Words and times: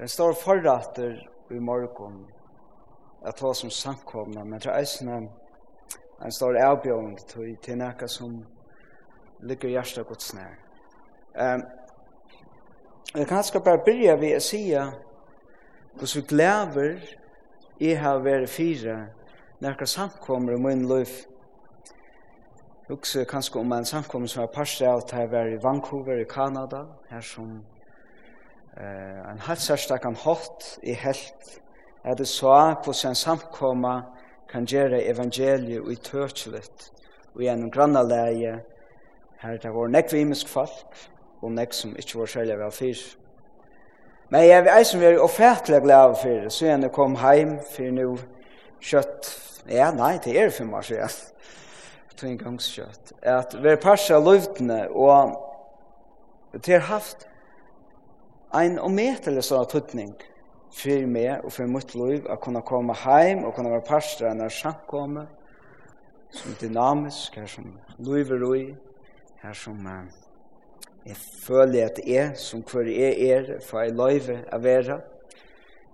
Det 0.00 0.04
er 0.04 0.08
en 0.08 0.08
stor 0.08 0.32
forrater 0.32 1.16
i 1.50 1.58
morgon 1.60 2.22
at 3.20 3.36
ta 3.36 3.50
som 3.52 3.70
samkomna, 3.70 4.46
men 4.48 4.60
det 4.60 4.70
er 4.72 4.78
eisne 4.80 5.16
en 6.24 6.32
stor 6.32 6.56
avbjørn 6.56 7.18
til, 7.28 7.50
til 7.60 7.76
nekka 7.76 8.06
som 8.08 8.38
ligger 9.44 9.68
hjertet 9.68 10.06
godt 10.08 10.24
snær. 10.24 10.54
Um, 11.36 11.64
jeg 13.12 13.26
kan 13.28 13.44
skal 13.44 13.60
bare 13.60 13.82
byrja 13.84 14.14
ved 14.22 14.38
å 14.38 14.40
si 14.40 14.62
hvordan 14.72 16.14
vi 16.14 16.22
glæver 16.30 17.04
i 17.80 17.90
har 17.92 18.22
vært 18.24 18.48
fire 18.48 18.94
nekka 19.60 19.84
samkommer 19.84 20.56
i 20.56 20.62
min 20.64 20.86
liv. 20.88 21.12
Jeg 22.88 22.96
husker 22.96 23.28
kanskje 23.28 23.60
om 23.60 23.76
en 23.76 23.84
samkommer 23.84 24.32
som 24.32 24.46
er 24.46 24.56
parstret 24.56 24.88
av 24.94 25.04
til 25.12 25.26
å 25.26 25.34
være 25.36 25.58
i 25.58 25.60
Vancouver 25.60 26.24
i 26.24 26.30
Kanada, 26.32 26.86
her 27.12 27.20
som 27.20 27.60
eh, 28.76 29.30
en 29.30 29.42
helt 29.46 29.60
særstakan 29.60 30.16
hatt 30.24 30.78
i 30.82 30.94
helt 30.94 31.60
er 32.04 32.14
det 32.14 32.28
så 32.28 32.74
på 32.84 32.92
sin 32.92 33.14
samkomma 33.14 34.00
kan 34.50 34.66
gjøre 34.66 35.04
evangeliet 35.06 35.80
og 35.80 35.92
i 35.92 35.96
tørkjellet 35.96 36.90
og 37.34 37.42
gjennom 37.42 37.70
grannalæge 37.70 38.60
her 39.40 39.56
det 39.62 39.74
var 39.74 39.88
nekv 39.88 40.14
imisk 40.14 40.48
folk 40.48 40.96
og 41.42 41.52
nekv 41.52 41.72
som 41.72 41.96
ikke 41.96 42.18
var 42.18 42.26
særlig 42.26 42.58
vel 42.58 42.72
fyr. 42.72 43.04
Men 44.30 44.46
jeg 44.46 44.62
vil 44.62 44.72
eisen 44.78 45.02
er 45.02 45.18
offentlig 45.18 45.80
glad 45.82 46.14
for 46.22 46.28
det, 46.28 46.52
så 46.52 46.66
jeg 46.66 46.90
kom 46.92 47.16
heim 47.16 47.58
for 47.74 47.90
nu 47.90 48.18
kjøtt, 48.80 49.30
ja 49.68 49.90
nei, 49.90 50.18
det 50.24 50.36
er 50.40 50.52
for 50.54 50.68
meg, 50.68 50.84
sier 50.86 51.16
to 52.16 52.28
en 52.28 52.38
gangs 52.38 52.68
kjøtt, 52.68 53.14
at 53.22 53.56
vi 53.62 53.72
er 53.72 53.80
parsa 53.80 54.18
løyvdene 54.20 54.82
og 54.92 55.38
det 56.52 56.74
har 56.74 56.86
haft 56.90 57.26
en 58.58 58.78
ometelig 58.82 59.44
sånn 59.46 59.68
tøtning 59.70 60.14
for 60.74 61.06
meg 61.06 61.44
og 61.44 61.52
for 61.54 61.70
mitt 61.70 61.94
liv 61.94 62.26
å 62.30 62.38
kunne 62.42 62.62
komme 62.66 62.96
hjem 62.98 63.44
og 63.44 63.54
kunne 63.54 63.70
være 63.70 63.86
parster 63.86 64.30
av 64.30 64.38
når 64.38 64.54
samkomme 64.54 65.26
som 66.34 66.56
dynamisk, 66.60 67.36
her 67.38 67.46
som 67.50 67.72
liv 67.98 68.30
og 68.30 68.42
roi, 68.42 68.64
her 69.42 69.54
som 69.58 69.86
uh, 69.86 70.02
jeg 71.06 71.16
føler 71.16 71.88
at 71.88 72.00
jeg, 72.06 72.34
som 72.38 72.62
hver 72.62 72.90
jeg 72.90 73.30
er, 73.30 73.54
for 73.64 73.82
jeg 73.82 73.96
løyve 73.96 74.36
å 74.52 74.60
være, 74.62 74.98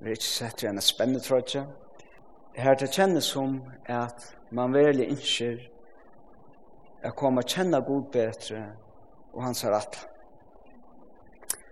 vi 0.00 0.11
er 0.11 0.19
ikke 0.19 0.28
sett 0.28 0.58
til 0.61 0.69
en 0.69 0.83
spennende 0.84 1.23
trådje. 1.25 1.62
Her 2.56 2.77
det 2.77 2.91
kjennes 2.92 3.28
som 3.33 3.61
at 3.89 4.27
man 4.50 4.75
virkelig 4.75 5.06
innskjer 5.12 5.62
å 7.06 7.12
komme 7.17 7.45
og 7.45 7.52
kjenne 7.52 7.80
god 7.84 8.11
bedre 8.12 8.64
og 9.33 9.45
hans 9.45 9.64
rett. 9.64 10.02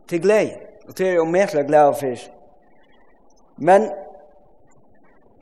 Til 0.08 0.22
glede 0.24 0.73
Og 0.88 0.98
det 0.98 1.08
er 1.08 1.14
jo 1.14 1.24
mer 1.24 1.46
til 1.46 1.62
å 1.62 1.66
glede 1.68 1.94
for. 2.00 2.24
Men 3.56 3.90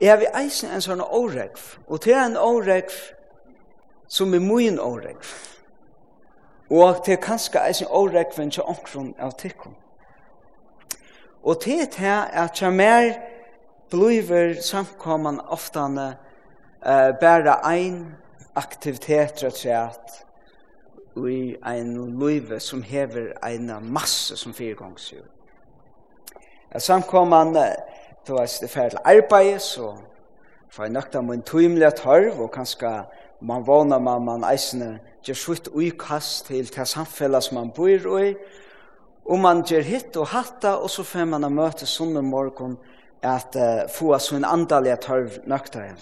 jeg 0.01 0.11
har 0.11 0.19
vi 0.19 0.31
eisen 0.35 0.71
en 0.71 0.83
sånn 0.83 1.01
åregv, 1.01 1.61
og 1.87 2.03
det 2.03 2.13
er 2.13 2.25
en 2.25 2.37
åregv 2.37 2.95
som 4.07 4.33
er 4.33 4.43
mye 4.43 4.73
en. 4.83 5.35
Og 6.69 7.03
det 7.05 7.13
er 7.13 7.21
kanskje 7.23 7.61
eisen 7.61 7.87
åregven 7.89 8.51
til 8.51 8.63
omkron 8.63 9.13
av 9.19 9.35
tikkum. 9.37 9.75
Og 11.43 11.59
det 11.65 11.79
er 11.81 11.89
det 11.97 12.17
at 12.43 12.61
jeg 12.61 12.73
mer 12.73 13.13
bliver 13.89 14.61
samkommende 14.61 15.43
ofte 15.47 15.79
uh, 15.79 17.19
bare 17.19 17.57
en 17.75 18.15
aktivitet 18.55 19.43
rett 19.43 19.43
og 19.43 19.57
slett 19.57 20.19
i 21.29 21.55
ein 21.65 21.93
løyve 22.19 22.59
som 22.59 22.81
hever 22.81 23.33
eina 23.43 23.79
masse 23.79 24.37
som 24.37 24.53
fyrirgångsjur 24.53 25.32
samkomman, 26.81 27.57
du 28.27 28.33
veist, 28.37 28.61
det 28.61 28.69
fer 28.69 28.89
til 28.89 29.03
arbeid, 29.05 29.59
så 29.59 29.93
får 30.73 30.87
jeg 30.87 30.93
nøkta 30.95 31.21
min 31.21 31.43
tøymelig 31.45 31.91
tørv, 31.99 32.39
og 32.45 32.51
kanskje 32.55 32.91
man 33.41 33.65
vågner 33.67 33.99
man, 33.99 34.25
man 34.25 34.45
eisne 34.47 34.95
gjør 35.23 35.37
slutt 35.37 35.67
uikast 35.75 36.47
til 36.47 36.65
det 36.65 36.87
samfellet 36.87 37.43
som 37.43 37.59
man 37.59 37.71
bor 37.75 38.21
i, 38.23 38.33
og 39.25 39.39
man 39.39 39.61
gjør 39.67 39.85
hitt 39.87 40.17
og 40.19 40.31
hatta, 40.33 40.77
og 40.79 40.89
så 40.89 41.03
får 41.03 41.29
man 41.31 41.47
møte 41.53 41.85
sunne 41.87 42.23
morgon 42.25 42.77
at 43.23 43.55
uh, 43.55 43.85
få 43.91 44.17
sin 44.19 44.43
andalige 44.43 44.97
tørv 45.05 45.37
nøkta 45.47 45.83
igjen. 45.83 46.01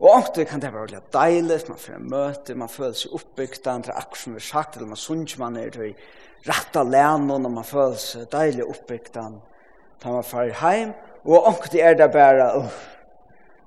Og 0.00 0.10
ofte 0.12 0.44
kan 0.44 0.60
det 0.60 0.72
være 0.72 0.86
veldig 0.86 1.02
deilig, 1.12 1.58
man 1.68 1.80
får 1.80 1.96
en 1.96 2.08
møte, 2.12 2.54
man 2.54 2.72
føler 2.72 2.96
seg 2.96 3.16
oppbygd, 3.16 3.60
det 3.64 3.72
er 3.72 3.96
akkurat 3.96 4.22
som 4.22 4.34
vi 4.34 4.40
har 4.40 4.46
sagt, 4.46 4.76
eller 4.76 4.88
man 4.92 5.00
synes 5.00 5.38
man 5.40 5.56
er 5.56 5.70
til 5.72 5.94
rett 6.46 6.76
av 6.76 6.90
lærne, 6.92 7.34
og 7.34 7.50
man 7.50 7.64
føler 7.64 8.00
seg 8.00 8.26
deilig 8.32 8.64
oppbygd, 8.64 9.16
ta 10.00 10.12
man 10.12 10.24
far 10.24 10.50
heim, 10.60 10.92
og 11.24 11.46
onkti 11.46 11.80
er 11.80 11.94
det 11.94 12.10
bare, 12.12 12.50
uff, 12.58 12.82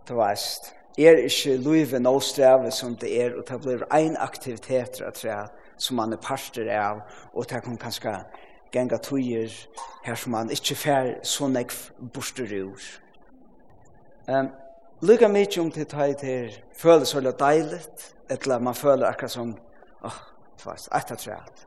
du 0.07 0.16
veist, 0.17 0.73
er 0.97 1.17
ikke 1.23 1.57
luive 1.57 2.00
nåstrave 2.00 2.72
som 2.72 2.95
det 2.95 3.12
er, 3.22 3.35
og 3.38 3.47
det 3.47 3.62
blir 3.62 3.85
ein 3.94 4.17
aktivitet 4.17 5.01
at 5.01 5.22
det 5.23 5.40
som 5.78 5.95
man 5.95 6.13
er 6.13 6.17
parter 6.17 6.69
av, 6.69 7.01
og 7.34 7.50
det 7.50 7.63
kan 7.63 7.78
kanskje 7.78 8.16
genga 8.72 8.97
tøyer 8.97 9.53
her 10.03 10.16
som 10.16 10.31
man 10.31 10.51
ikke 10.51 10.75
fær 10.75 11.13
så 11.23 11.47
nek 11.47 11.73
borster 12.13 12.51
ur. 12.63 12.81
Um, 14.28 14.50
Lykka 15.01 15.28
mykje 15.31 15.61
om 15.61 15.72
til 15.72 15.85
tøy 15.88 16.13
til 16.19 16.56
føler 16.75 17.06
så 17.07 17.22
litt 17.23 17.40
deilig, 17.40 17.79
eller 18.29 18.59
man 18.59 18.75
føler 18.75 19.07
akkurat 19.07 19.31
som, 19.31 19.53
åh, 20.03 20.11
oh, 20.11 20.17
tvast, 20.59 20.90
etter 20.96 21.16
træt. 21.16 21.66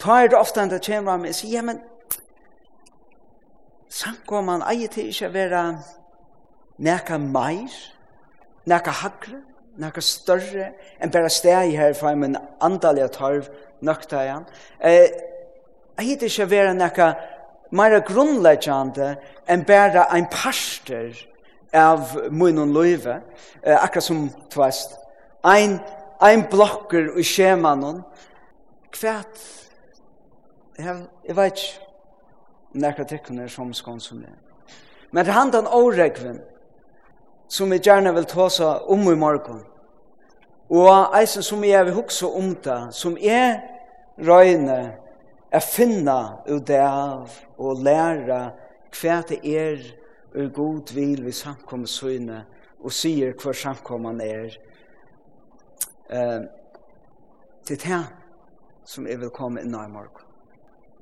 Tøy 0.00 0.24
er 0.24 0.30
det 0.32 0.38
ofte 0.38 0.62
enn 0.62 0.72
det 0.72 0.80
kommer 0.86 1.18
av 1.18 1.20
meg, 1.20 1.36
sier, 1.36 1.58
ja, 1.58 1.66
men 1.66 1.82
samkoman 3.90 4.62
eier 4.70 4.90
til 4.92 5.10
ikke 5.10 5.28
å 5.28 5.34
være 5.34 5.62
nekka 6.80 7.18
meir, 7.20 7.72
nekka 8.70 8.94
hagre, 9.02 9.40
nekka 9.80 10.02
større, 10.04 10.70
enn 11.00 11.12
bare 11.12 11.30
steg 11.32 11.74
her 11.78 11.96
for 11.98 12.12
en 12.12 12.38
andalige 12.62 13.10
tarv 13.16 13.50
nøktajan. 13.84 14.46
Eh, 14.80 15.08
Eier 16.00 16.16
til 16.16 16.30
ikke 16.30 16.46
å 16.46 16.52
være 16.54 16.76
nekka 16.78 17.10
meira 17.76 18.00
grunnleggjande 18.06 19.10
enn 19.50 19.66
bare 19.68 20.06
ein 20.14 20.28
parster 20.32 21.12
av 21.76 22.14
munnen 22.32 22.72
løyve, 22.72 23.20
eh, 23.62 23.76
akkurat 23.76 24.06
som 24.06 24.30
tvast, 24.50 24.96
ein, 25.44 25.78
ein 26.20 26.46
blokker 26.50 27.12
og 27.12 27.24
skjemanen, 27.24 28.02
kvært, 28.90 29.44
jeg, 30.78 30.96
jeg 31.26 31.36
vet 31.36 31.60
ikke, 31.60 31.89
nekka 32.72 33.04
tykkene 33.04 33.44
er 33.44 33.52
som 33.52 33.72
skån 33.74 34.00
som 34.00 34.22
det. 34.22 34.32
Men 35.10 35.24
det 35.26 35.34
handan 35.34 35.66
åregven, 35.66 36.40
som 37.48 37.70
vi 37.70 37.80
gjerne 37.82 38.14
vil 38.14 38.28
ta 38.30 38.48
seg 38.48 38.90
om 38.90 39.08
i 39.10 39.16
morgen, 39.18 39.64
og 40.70 41.16
eisen 41.18 41.42
som 41.42 41.64
jeg 41.66 41.86
vil 41.86 41.96
huske 41.96 42.26
om 42.26 42.54
det, 42.54 42.80
som 42.94 43.16
er 43.18 43.58
røyne, 44.18 44.80
er 45.50 45.64
finna 45.66 46.44
ut 46.46 46.70
av 46.70 47.32
og 47.58 47.82
læra 47.82 48.52
hva 48.94 49.16
det 49.26 49.40
er 49.42 49.80
og 50.34 50.52
god 50.54 50.94
vil 50.94 51.24
vi 51.24 51.32
samkommer 51.32 51.86
søyne 51.86 52.44
og 52.80 52.92
sier 52.94 53.34
hva 53.34 53.52
samkommene 53.52 54.24
er. 54.24 54.56
Eh, 56.10 56.42
til 57.66 57.76
det 57.82 58.02
som 58.84 59.06
jeg 59.06 59.20
vil 59.20 59.30
komme 59.30 59.62
inn 59.62 59.74
i 59.74 59.88
morgen. 59.90 60.26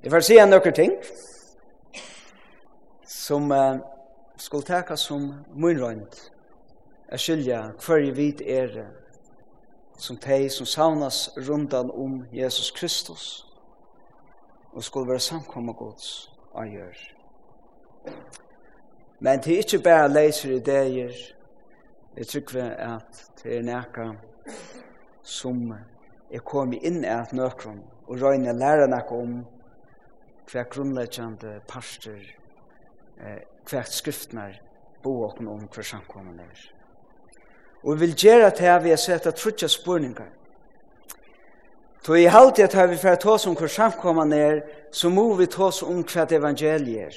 Jeg 0.03 0.13
vil 0.13 0.23
si 0.23 0.39
en 0.39 0.49
nøkker 0.49 0.73
ting 0.73 0.93
som 3.29 3.51
uh, 3.51 3.79
skulle 4.37 4.65
teka 4.65 4.97
som 4.97 5.35
munrøynd 5.53 6.15
er 7.13 7.21
skilja 7.21 7.59
hver 7.85 8.07
vit 8.17 8.41
er 8.41 8.87
som 10.01 10.17
teg 10.17 10.47
som 10.55 10.67
saunas 10.67 11.19
rundan 11.49 11.91
om 11.91 12.23
Jesus 12.33 12.71
Kristus 12.71 13.27
og 14.73 14.85
skulle 14.85 15.11
være 15.11 15.27
samkomma 15.27 15.75
gods 15.77 16.31
av 16.55 16.71
gjør. 16.73 16.97
Men 19.21 19.45
det 19.45 19.53
er 19.53 19.63
ikke 19.67 19.83
bare 19.85 20.09
leiser 20.09 20.55
ideer, 20.57 21.13
jeg 22.17 22.33
trykker 22.33 22.73
at 22.95 23.23
det 23.43 23.59
er 23.59 23.69
nekka 23.69 24.09
som 25.23 25.75
er 25.75 26.47
kommet 26.47 26.81
inn 26.87 27.03
i 27.05 27.13
at 27.13 27.37
nøkron 27.37 27.85
og 28.07 28.23
røyne 28.23 28.57
lærer 28.57 28.89
nekka 28.89 29.21
om 29.21 29.41
hver 30.49 30.71
grunnleggjande 30.73 31.59
parster 31.69 32.38
eh, 33.21 33.43
hvert 33.71 33.93
skriftnar 33.93 34.61
bo 35.03 35.23
og 35.23 35.39
om 35.41 35.69
hver 35.75 35.83
samkommun 35.83 36.41
er. 36.41 36.59
Og 37.83 37.95
vi 37.95 38.07
vil 38.07 38.17
gjøre 38.17 38.51
det 38.51 38.59
her 38.61 38.81
har 38.81 38.97
sett 38.97 39.27
at 39.27 39.35
trutja 39.35 39.69
spurningar. 39.69 40.29
Så 42.05 42.15
i 42.15 42.25
halvtid 42.25 42.65
at 42.65 42.75
her 42.75 42.87
vi 42.87 42.97
får 42.97 43.15
ta 43.15 43.31
oss 43.31 43.47
om 43.47 43.57
hver 43.57 43.69
samkommun 43.69 44.33
er, 44.33 44.61
så 44.93 45.09
må 45.09 45.35
vi 45.35 45.47
ta 45.47 45.63
oss 45.69 45.83
om 45.83 46.03
hver 46.03 46.33
evangeliet 46.33 47.07
er. 47.07 47.17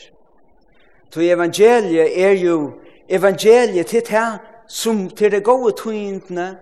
Så 1.11 1.21
evangeliet 1.21 2.23
er 2.23 2.35
jo 2.35 2.79
evangeliet 3.09 3.87
til 3.87 4.01
det 4.01 4.09
her 4.09 4.37
som 4.67 5.09
til 5.09 5.31
det 5.31 5.43
gode 5.43 5.73
tøyndene, 5.83 6.57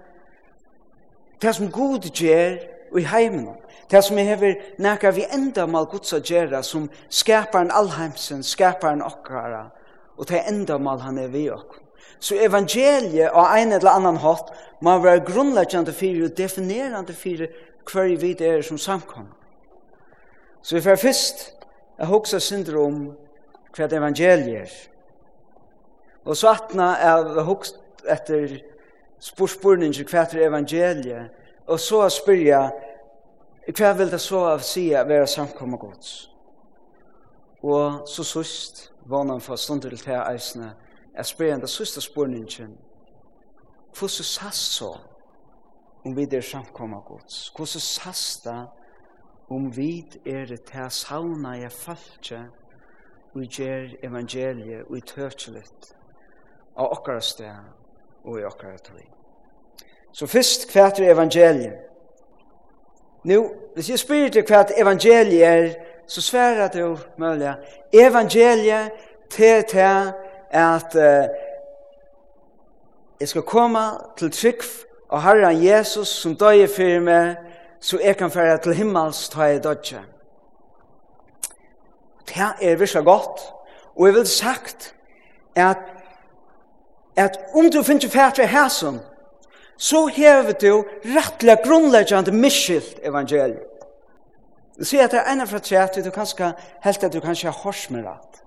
det 1.42 1.56
som 1.56 1.72
god 1.72 2.10
gjør, 2.10 2.58
i 2.98 3.04
heimen. 3.04 3.56
Det 3.92 4.04
som 4.04 4.18
jeg 4.18 4.28
hever 4.30 4.56
nekar 4.78 5.12
vi 5.12 5.26
enda 5.34 5.66
mal 5.66 5.88
gudsa 5.90 6.20
gjerra 6.20 6.64
som 6.64 6.90
skapar 7.10 7.66
en 7.66 7.72
allheimsen, 7.72 8.44
skaparen 8.44 9.02
okkara, 9.02 9.70
og 10.18 10.28
det 10.30 10.44
enda 10.48 10.78
mal 10.78 11.00
han 11.00 11.18
er 11.18 11.32
vi 11.34 11.48
okk. 11.50 11.80
Så 12.20 12.36
evangeliet 12.36 13.32
av 13.32 13.56
en 13.56 13.72
eller 13.72 13.92
annan 13.92 14.20
hatt 14.20 14.52
må 14.84 14.98
være 15.00 15.24
grunnleggjande 15.28 15.94
fyrir 15.96 16.28
og 16.28 16.38
definerande 16.38 17.16
fyrir 17.16 17.54
hver 17.90 18.12
vi 18.20 18.34
det 18.34 18.48
er 18.48 18.62
som 18.62 18.78
samkom. 18.78 19.30
Så 20.62 20.76
vi 20.76 20.82
får 20.82 20.96
først 20.96 21.46
a 22.00 22.06
hoksa 22.06 22.40
syndrom 22.40 23.14
hva 23.76 23.88
evangeliet 23.88 24.66
er. 24.68 24.74
Og 26.26 26.38
så 26.38 26.52
atna 26.52 26.92
er 27.00 27.44
hoksa 27.48 27.80
etter 28.10 28.60
spurspurningen 29.24 30.08
hva 30.08 30.28
evangeliet 30.36 31.39
Og 31.70 31.80
så 31.80 32.02
spyr 32.10 32.46
jeg, 32.48 32.72
hva 33.78 33.92
vil 33.98 34.10
det 34.12 34.22
så 34.22 34.40
av 34.50 34.64
si 34.66 34.88
å 34.98 35.04
være 35.06 35.28
samkomne 35.30 35.78
gods? 35.78 36.14
Og 37.62 38.08
så 38.10 38.26
sust, 38.26 38.88
vanan 39.06 39.42
for 39.42 39.60
stunder 39.60 39.94
til 39.94 40.02
til 40.02 40.18
eisene, 40.18 40.74
jeg 41.14 41.26
spyr 41.26 41.52
jeg 41.52 41.62
den 41.62 41.68
siste 41.68 42.02
spørningen, 42.02 42.78
hvordan 43.94 44.26
sass 44.26 44.64
så 44.80 44.96
om 46.06 46.16
vi 46.16 46.24
er 46.24 46.42
samkomne 46.42 47.02
gods? 47.06 47.52
Hvordan 47.56 47.86
sass 47.86 48.42
da 48.46 48.66
om 49.50 49.70
vi 49.78 50.06
er 50.26 50.46
til 50.46 50.58
sauna 50.66 50.90
savne 50.90 51.54
jeg 51.58 51.72
falskje 51.72 52.42
og 53.36 53.46
gjør 53.46 53.96
evangeliet 54.04 54.86
og 54.90 54.98
i 54.98 55.02
tøtjelitt 55.02 55.94
av 56.78 56.94
okkara 56.98 57.22
sted 57.22 57.56
og 58.24 58.40
i 58.40 58.46
okkara 58.46 58.78
tøy. 58.78 59.19
Så 60.14 60.28
først 60.28 60.72
hva 60.74 60.90
er 60.90 61.12
evangeliet? 61.12 61.74
Nå, 63.24 63.44
hvis 63.76 63.90
jeg 63.90 64.00
spyr 64.00 64.30
til 64.30 64.44
hva 64.48 64.66
evangeliet 64.78 65.48
er, 65.48 65.70
så 66.08 66.22
sværer 66.22 66.68
du 66.68 66.98
mulig. 67.18 67.54
Evangeliet 67.94 68.92
til 69.30 69.64
til 69.64 70.14
at 70.50 70.96
uh, 70.96 71.30
jeg 73.20 73.28
skal 73.28 73.42
komme 73.42 73.80
til 74.18 74.32
trygg 74.32 74.64
og 75.10 75.24
Herren 75.24 75.64
Jesus 75.66 76.08
som 76.08 76.36
døg 76.36 76.70
for 76.70 77.00
meg, 77.00 77.36
så 77.82 78.00
jeg 78.04 78.18
kan 78.18 78.32
fære 78.32 78.58
til 78.58 78.74
himmels 78.74 79.30
ta 79.30 79.46
i 79.46 79.60
dødje. 79.60 80.02
Det 82.28 82.38
er 82.62 82.76
virkelig 82.76 83.04
godt. 83.04 83.42
Og 83.96 84.08
jeg 84.08 84.16
vil 84.16 84.28
sagt 84.28 84.96
at, 85.56 85.78
at 87.16 87.40
om 87.56 87.72
du 87.72 87.84
finner 87.84 88.10
fært 88.10 88.38
ved 88.38 88.46
så 89.80 90.08
hever 90.08 90.52
du 90.60 90.84
rettelig 91.16 91.56
grunnleggjande 91.64 92.32
misskilt 92.36 93.00
evangeliet. 93.04 93.64
Du 94.80 94.84
sier 94.88 95.06
at 95.06 95.12
det 95.12 95.22
er 95.22 95.32
ene 95.32 95.48
fra 95.48 95.60
tjert, 95.64 95.96
du 96.04 96.12
kanskje 96.12 96.52
helt 96.84 97.04
at 97.04 97.14
du 97.14 97.20
kanskje 97.24 97.48
har 97.48 97.62
hørs 97.64 97.86
med 97.92 98.04
rett. 98.08 98.44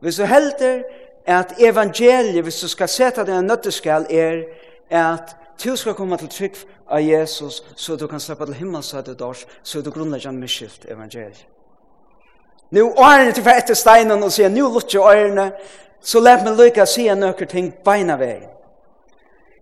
Hvis 0.00 0.20
du 0.20 0.24
helter 0.28 0.82
at 1.26 1.56
evangeliet, 1.58 2.42
hvis 2.44 2.60
du 2.60 2.68
skal 2.68 2.88
sette 2.88 3.24
det 3.24 3.34
en 3.34 3.48
nøtteskall, 3.48 4.06
er 4.10 4.44
at 4.90 5.36
du 5.64 5.76
skal 5.76 5.96
komme 5.96 6.16
til 6.20 6.28
trygg 6.28 6.60
av 6.92 7.00
Jesus, 7.00 7.62
så 7.76 7.96
du 7.96 8.06
kan 8.06 8.20
slippe 8.20 8.46
til 8.46 8.60
himmelsøtet 8.60 9.18
dårs, 9.18 9.46
så 9.62 9.78
er 9.78 9.82
du 9.82 9.90
grunnleggjande 9.90 10.40
misskilt 10.40 10.84
evangeliet. 10.88 11.46
Nu 12.70 12.90
årene 12.90 13.32
til 13.32 13.44
for 13.44 13.56
etter 13.56 13.74
steinen 13.74 14.22
og 14.22 14.32
sier, 14.32 14.48
nu 14.52 14.68
lukker 14.68 15.00
årene, 15.00 15.50
så 16.00 16.20
let 16.20 16.44
meg 16.44 16.58
lykke 16.60 16.84
å 16.84 16.88
si 16.88 17.08
noen 17.14 17.48
ting 17.48 17.72
beina 17.84 18.16
veien. 18.20 18.48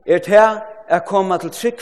Er 0.06 0.18
det 0.18 0.32
her 0.34 0.73
er 0.88 1.04
koma 1.06 1.38
til 1.38 1.50
trygg 1.50 1.80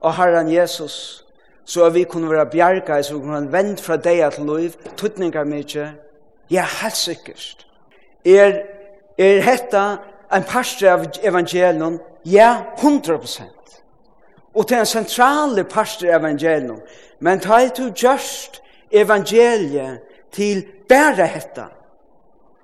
og 0.00 0.14
Herren 0.14 0.52
Jesus, 0.52 1.24
så 1.64 1.84
at 1.84 1.94
vi 1.94 2.04
kunne 2.04 2.30
være 2.30 2.46
bjerga, 2.46 3.02
så 3.02 3.14
vi 3.14 3.20
kunne 3.20 3.52
vende 3.52 3.82
fra 3.82 3.96
deg 3.96 4.32
til 4.32 4.44
liv, 4.44 4.72
tuttningar 4.96 5.44
mykje, 5.44 5.92
ja, 6.50 6.64
helt 6.82 6.96
sikkert. 6.96 7.66
Er, 8.24 8.62
er 9.18 9.40
hetta 9.40 9.84
en 10.32 10.44
parstre 10.44 10.90
av 10.90 11.04
evangelium? 11.22 12.00
Ja, 12.24 12.56
100%. 12.78 13.44
Og 14.54 14.68
det 14.68 14.76
er 14.76 14.80
en 14.80 14.86
sentrale 14.86 15.64
parstre 15.64 16.08
av 16.08 16.20
evangelium, 16.20 16.80
Men 17.20 17.40
ta 17.40 17.58
et 17.58 17.76
du 17.76 17.90
just 17.90 18.62
evangeliet 18.90 20.00
til 20.32 20.64
bare 20.88 21.26
hetta, 21.26 21.64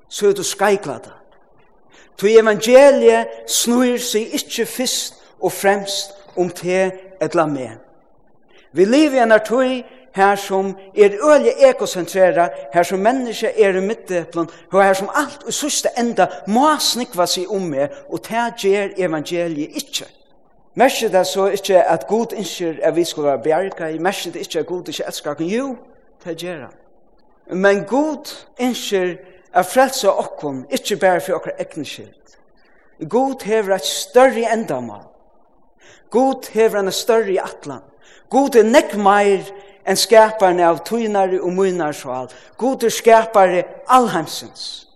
så 0.08 0.28
er 0.28 0.32
du 0.32 0.42
skaiklada. 0.42 1.10
Tu 2.18 2.26
evangeliet 2.26 3.26
snur 3.50 3.98
seg 3.98 4.36
ikkje 4.38 4.66
fyrst 4.66 5.23
og 5.40 5.52
fremst 5.52 6.14
om 6.36 6.50
te 6.50 6.90
etla 7.22 7.46
me. 7.46 7.70
Vi 8.72 8.84
lever 8.84 9.20
i 9.20 9.22
en 9.22 9.32
artui 9.32 9.84
her 10.14 10.36
som 10.36 10.76
er 10.96 11.10
øye 11.22 11.68
ekosentrera, 11.68 12.48
her 12.72 12.82
som 12.82 12.98
menneske 12.98 13.62
er 13.62 13.76
i 13.76 13.80
middeplan, 13.80 14.48
og 14.72 14.84
her 14.84 14.92
som 14.92 15.10
alt 15.14 15.42
i 15.48 15.52
sørste 15.52 15.90
enda 15.98 16.26
må 16.46 16.68
snikva 16.78 17.26
seg 17.26 17.50
om 17.50 17.66
meg, 17.70 17.90
og 18.08 18.22
te 18.22 18.44
gjer 18.62 18.94
evangeliet 18.96 19.74
ikkje. 19.82 20.06
Mersi 20.74 21.08
det 21.08 21.26
så 21.26 21.48
ikkje 21.54 21.82
at 21.82 22.06
god 22.06 22.34
innskjer 22.34 22.80
at 22.82 22.96
vi 22.96 23.04
skulle 23.04 23.28
være 23.28 23.42
bjerga 23.42 23.90
i, 23.90 23.98
mersi 23.98 24.30
det 24.30 24.42
ikkje 24.42 24.60
at 24.60 24.66
god 24.66 24.88
ikkje 24.88 25.06
elskar 25.06 25.42
jo, 25.42 25.76
te 26.24 26.34
gjer 26.34 26.60
han. 26.66 26.76
Men 27.50 27.84
god 27.84 28.30
innskjer 28.58 29.16
er 29.54 29.62
frelse 29.62 30.10
okkon, 30.10 30.64
ikkje 30.70 30.98
bare 30.98 31.20
for 31.20 31.38
okkar 31.38 31.58
egneskilt. 31.58 32.38
God 33.10 33.42
hever 33.42 33.74
et 33.74 33.86
større 33.86 34.46
endamal, 34.52 35.06
God 36.14 36.46
hever 36.54 36.78
en 36.78 36.92
større 36.92 37.42
atlan. 37.42 37.82
God 38.30 38.54
er 38.54 38.66
nekk 38.66 38.94
meir 39.02 39.48
enn 39.84 39.98
skaparen 39.98 40.62
av 40.62 40.84
tøynare 40.86 41.40
og 41.42 41.52
munar 41.56 41.96
sval. 41.96 42.30
God 42.56 42.86
er 42.86 42.94
skapare 42.94 43.64
allheimsens. 43.90 44.86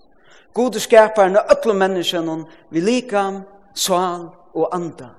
God 0.54 0.78
er 0.78 0.84
skapare 0.84 1.34
av 1.42 1.56
öllum 1.56 1.82
menneskjennom 1.82 2.44
vi 2.70 2.82
likam, 2.82 3.42
sval 3.74 4.28
og 4.54 4.68
anda. 4.74 5.10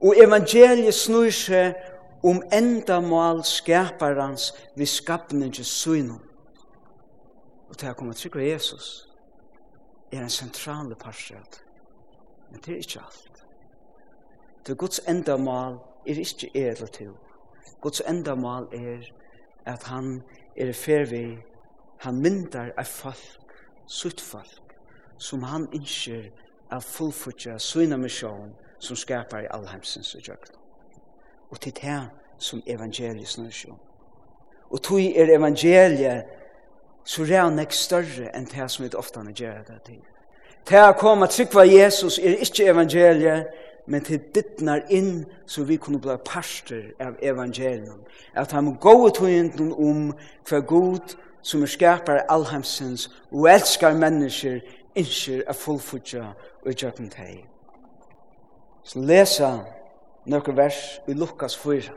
Og 0.00 0.16
evangeliet 0.20 0.96
snur 0.96 1.30
seg 1.32 1.76
om 2.24 2.40
endamål 2.52 3.44
skaparans 3.44 4.52
vi 4.76 4.88
skapninges 4.88 5.68
synum. 5.68 6.22
Og 7.68 7.76
til 7.76 7.92
å 7.92 7.98
komme 7.98 8.16
til 8.16 8.40
Jesus 8.40 9.06
er 10.12 10.24
en 10.24 10.32
sentral 10.32 10.94
parstret. 10.96 11.60
Men 12.50 12.60
det 12.64 12.74
er 12.74 12.82
ikke 12.84 13.04
alt 13.04 13.33
til 14.64 14.76
Guds 14.76 15.00
endamal 15.08 15.78
er 16.06 16.18
ikke 16.18 16.50
er 16.54 16.70
eller 16.70 16.86
to. 16.86 17.04
Guds 17.80 18.00
endamal 18.00 18.68
er 18.72 19.12
at 19.66 19.82
han 19.82 20.22
er 20.56 20.72
fervi, 20.72 21.38
han 21.98 22.20
myndar 22.20 22.72
av 22.76 22.84
folk, 22.84 23.40
sutt 23.86 24.20
folk, 24.20 24.76
som 25.18 25.42
han 25.42 25.68
innskjer 25.72 26.30
av 26.70 26.82
fullfutja 26.82 27.58
sina 27.58 27.96
misjon 27.96 28.54
som 28.78 28.96
skapar 28.96 29.44
i 29.44 29.50
allheimsens 29.50 30.14
og 30.14 30.28
jøkken. 30.28 30.56
Og 31.50 31.60
til 31.60 31.72
det 31.82 32.00
som 32.38 32.62
evangeliet 32.66 33.28
snur 33.28 33.50
seg 33.50 33.70
om. 33.70 33.80
Og 34.70 34.82
tog 34.82 35.00
er 35.00 35.36
evangeliet 35.36 36.24
så 37.04 37.24
rann 37.28 37.58
jeg 37.60 37.72
større 37.76 38.30
enn 38.34 38.48
det 38.48 38.70
som 38.70 38.84
vi 38.84 38.90
ofte 38.96 39.20
gjør 39.20 39.62
det 39.68 39.80
til. 39.86 40.02
Det 40.68 40.80
å 40.80 40.96
komme 40.96 41.28
trygg 41.28 41.52
Jesus 41.68 42.18
er 42.18 42.40
ikke 42.40 42.70
evangeliet, 42.72 43.46
men 43.86 44.04
til 44.04 44.20
dittnar 44.34 44.86
inn 44.88 45.24
så 45.46 45.64
vi 45.64 45.76
kunne 45.76 46.00
bli 46.00 46.16
parster 46.24 46.92
av 47.00 47.18
evangelium. 47.22 48.00
At 48.34 48.52
han 48.52 48.64
må 48.64 48.76
gå 48.80 48.92
gode 48.92 49.14
tøyenden 49.18 49.72
om 49.72 50.12
for 50.44 50.60
god 50.60 51.16
som 51.42 51.62
er 51.62 51.72
skapar 51.72 52.24
allheimsens 52.28 53.10
og 53.30 53.50
elskar 53.52 53.96
mennesker 53.98 54.62
innskir 54.96 55.42
av 55.48 55.58
fullfutja 55.58 56.30
og 56.64 56.72
gjøkken 56.72 57.10
teg. 57.12 57.44
Så 58.84 59.00
lesa 59.00 59.50
nokre 60.24 60.56
vers 60.56 60.80
i 61.08 61.12
Lukas 61.12 61.56
4. 61.56 61.92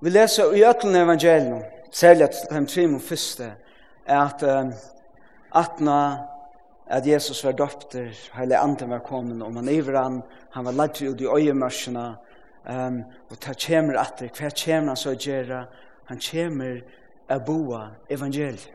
Vi 0.00 0.10
lesa 0.10 0.50
i 0.52 0.64
ötlen 0.64 0.96
evangelium, 0.96 1.62
særlig 1.90 2.24
at 2.24 2.36
de 2.42 2.54
kan 2.54 2.66
trim 2.66 2.94
og 2.94 3.00
fyrste, 3.00 3.54
at 4.06 4.42
um, 4.42 4.72
atna 5.54 5.98
at 6.86 7.06
Jesus 7.06 7.44
var 7.44 7.52
døpter, 7.52 8.10
hele 8.34 8.58
anden 8.58 8.90
var 8.90 8.98
kommet, 8.98 9.42
og 9.42 9.52
man 9.52 9.68
iver 9.68 10.02
han, 10.02 10.22
han 10.50 10.64
var 10.64 10.72
lagt 10.72 11.02
ut 11.02 11.20
i 11.20 11.26
øyemørsene, 11.26 12.16
um, 12.68 13.02
og 13.30 13.40
ta 13.40 13.52
kjemer 13.52 13.98
atter, 14.00 14.28
hva 14.28 14.50
kjemer 14.50 14.92
han 14.92 14.96
så 14.96 15.14
gjøre? 15.16 15.64
Han 16.08 16.20
kjemer 16.20 16.80
a 17.28 17.38
boa 17.38 17.88
evangeliet. 18.10 18.70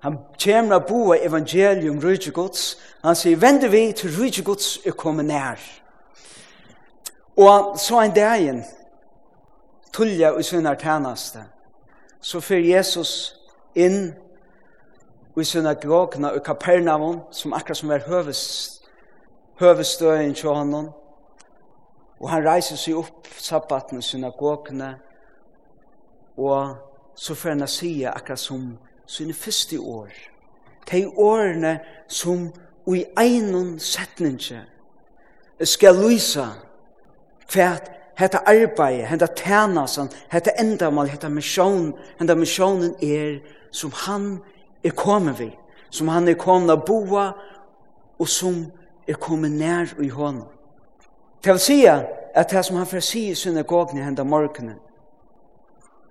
Han 0.00 0.18
kjemer 0.38 0.76
a 0.76 0.78
boa 0.78 1.16
evangeliet 1.18 1.90
om 1.90 2.00
rydde 2.00 2.30
gods, 2.30 2.76
han 3.04 3.16
sier, 3.16 3.36
vende 3.36 3.70
vi 3.70 3.92
til 3.92 4.14
rydde 4.18 4.44
gods 4.44 4.78
er 4.86 4.92
kommet 4.92 5.26
nær. 5.26 5.58
Og 7.36 7.78
så 7.78 8.00
en 8.00 8.14
dagen, 8.14 8.64
tullja 9.92 10.30
og 10.30 10.44
sunnar 10.44 10.74
tænaste, 10.74 11.42
så 12.20 12.40
fyrir 12.40 12.76
Jesus 12.76 13.34
inn 13.74 14.12
i 15.40 15.44
synagogna 15.44 16.32
i 16.36 16.40
Kapernaum, 16.44 17.20
som 17.30 17.52
akkurat 17.52 17.76
som 17.76 17.90
er 17.90 17.98
høves, 18.06 18.80
høvestøyen 19.60 20.34
til 20.34 20.48
honom. 20.48 20.90
Og 22.20 22.30
han 22.30 22.46
reiser 22.46 22.76
seg 22.76 22.98
opp 22.98 23.28
sabbaten 23.38 23.98
i 23.98 24.02
synagogna, 24.02 24.94
og 26.36 26.76
så 27.14 27.34
får 27.34 27.48
han 27.48 27.68
sige 27.68 28.08
akkurat 28.08 28.38
som 28.38 28.78
sine 29.06 29.34
første 29.34 29.80
år. 29.80 30.08
De 30.90 31.08
årene 31.16 31.78
som 32.08 32.50
i 32.94 33.04
egnon 33.16 33.78
setninge 33.78 34.62
skal 35.64 35.94
lysa 35.94 36.46
hva 37.52 37.70
hetta 38.18 38.38
arbeid, 38.46 39.04
hetta 39.06 39.26
tænasan, 39.26 40.08
hetta 40.32 40.50
endamal, 40.58 41.08
hetta 41.08 41.28
misjon, 41.28 41.92
hetta 42.18 42.34
misjonen 42.34 42.94
er 43.02 43.38
som 43.70 43.92
han 43.94 44.32
er 44.32 44.57
er 44.84 44.90
kommet 44.90 45.38
vi, 45.38 45.50
som 45.90 46.08
han 46.08 46.28
er 46.28 46.38
kommet 46.38 46.74
å 46.74 46.84
boa, 46.86 47.32
og 48.18 48.28
som 48.28 48.66
er 49.08 49.18
kommet 49.20 49.52
nær 49.52 49.94
i 50.02 50.08
hånden. 50.08 50.46
Det 51.44 51.52
vil 51.52 51.62
si 51.62 51.78
at 51.86 52.50
det 52.50 52.64
som 52.66 52.76
han 52.76 52.86
får 52.86 53.04
si 53.04 53.28
i 53.30 53.34
synagogen 53.34 53.98
i 53.98 54.04
henda 54.04 54.24
morgenen, 54.24 54.78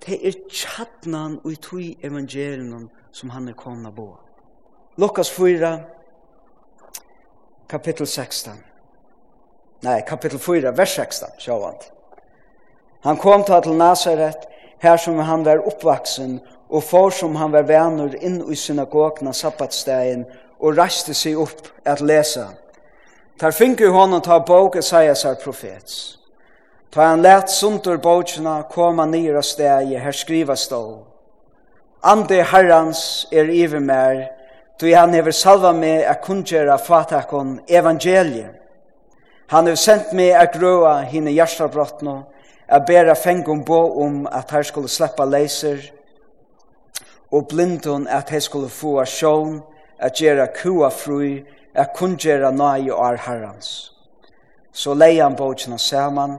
det 0.06 0.20
er 0.28 0.38
tjattnan 0.50 1.40
og 1.44 1.52
i 1.52 1.56
tog 1.56 2.06
evangelien 2.06 2.90
som 3.12 3.30
han 3.34 3.50
er 3.50 3.58
kommet 3.58 3.92
å 3.92 3.96
boa. 3.96 4.20
Lukas 4.98 5.30
4, 5.34 5.72
kapittel 7.70 8.08
16. 8.08 8.64
Nei, 9.86 10.00
kapittel 10.08 10.40
4, 10.40 10.72
vers 10.78 10.96
16, 10.96 11.36
sjåvand. 11.44 11.90
Han 13.06 13.18
kom 13.18 13.44
til 13.44 13.76
Nazaret, 13.78 14.48
her 14.80 14.98
som 14.98 15.20
han 15.20 15.46
var 15.46 15.66
oppvaksen, 15.68 16.40
og 16.70 16.84
for 16.84 17.10
som 17.10 17.36
han 17.36 17.52
var 17.52 17.68
venner 17.68 18.16
inn 18.22 18.42
i 18.52 18.56
synagogna 18.56 19.34
sabbatstegen 19.34 20.26
og 20.60 20.78
reiste 20.78 21.14
seg 21.16 21.40
opp 21.40 21.70
at 21.86 22.02
lesa. 22.02 22.50
Tar 23.38 23.54
finke 23.54 23.88
honom 23.94 24.22
ta 24.22 24.40
bok 24.40 24.76
Esaiasar 24.76 25.38
profets. 25.44 26.18
Ta 26.92 27.12
han 27.12 27.22
lät 27.22 27.50
suntur 27.50 27.98
bokina 27.98 28.64
koma 28.72 29.06
nira 29.06 29.44
stegi 29.44 29.96
her 29.96 30.12
skriva 30.12 30.56
stå. 30.56 31.04
Ande 32.04 32.44
herrans 32.44 33.28
er 33.32 33.50
iver 33.50 33.80
mer, 33.80 34.30
tog 34.80 34.94
han 34.94 35.14
hever 35.14 35.32
salva 35.32 35.74
meg 35.74 36.06
a 36.06 36.16
kunngjera 36.16 36.78
fatakon 36.78 37.60
evangeliet. 37.68 38.54
Han 39.48 39.66
hever 39.66 39.80
sendt 39.80 40.14
meg 40.14 40.34
a 40.36 40.46
grøa 40.52 41.02
hine 41.08 41.32
hjertabrottno, 41.32 42.24
a 42.68 42.80
bera 42.80 43.16
fengum 43.16 43.64
bo 43.66 44.02
om 44.04 44.28
at 44.32 44.52
her 44.52 44.64
skulle 44.64 44.90
sleppa 44.90 45.26
leiser, 45.26 45.80
og 47.32 47.48
blindun 47.48 48.08
at 48.08 48.30
hei 48.30 48.40
skulle 48.40 48.70
få 48.70 49.00
a 49.00 49.06
sjån, 49.06 49.62
at 50.00 50.14
gjera 50.14 50.48
kua 50.48 50.90
frui, 50.90 51.46
at 51.74 51.94
kun 51.96 52.18
gjera 52.18 52.52
nai 52.52 52.90
og 52.90 53.06
ar 53.06 53.18
herrans. 53.28 53.94
Så 54.72 54.94
leia 54.94 55.24
han 55.24 55.36
bókina 55.36 55.78
saman, 55.78 56.38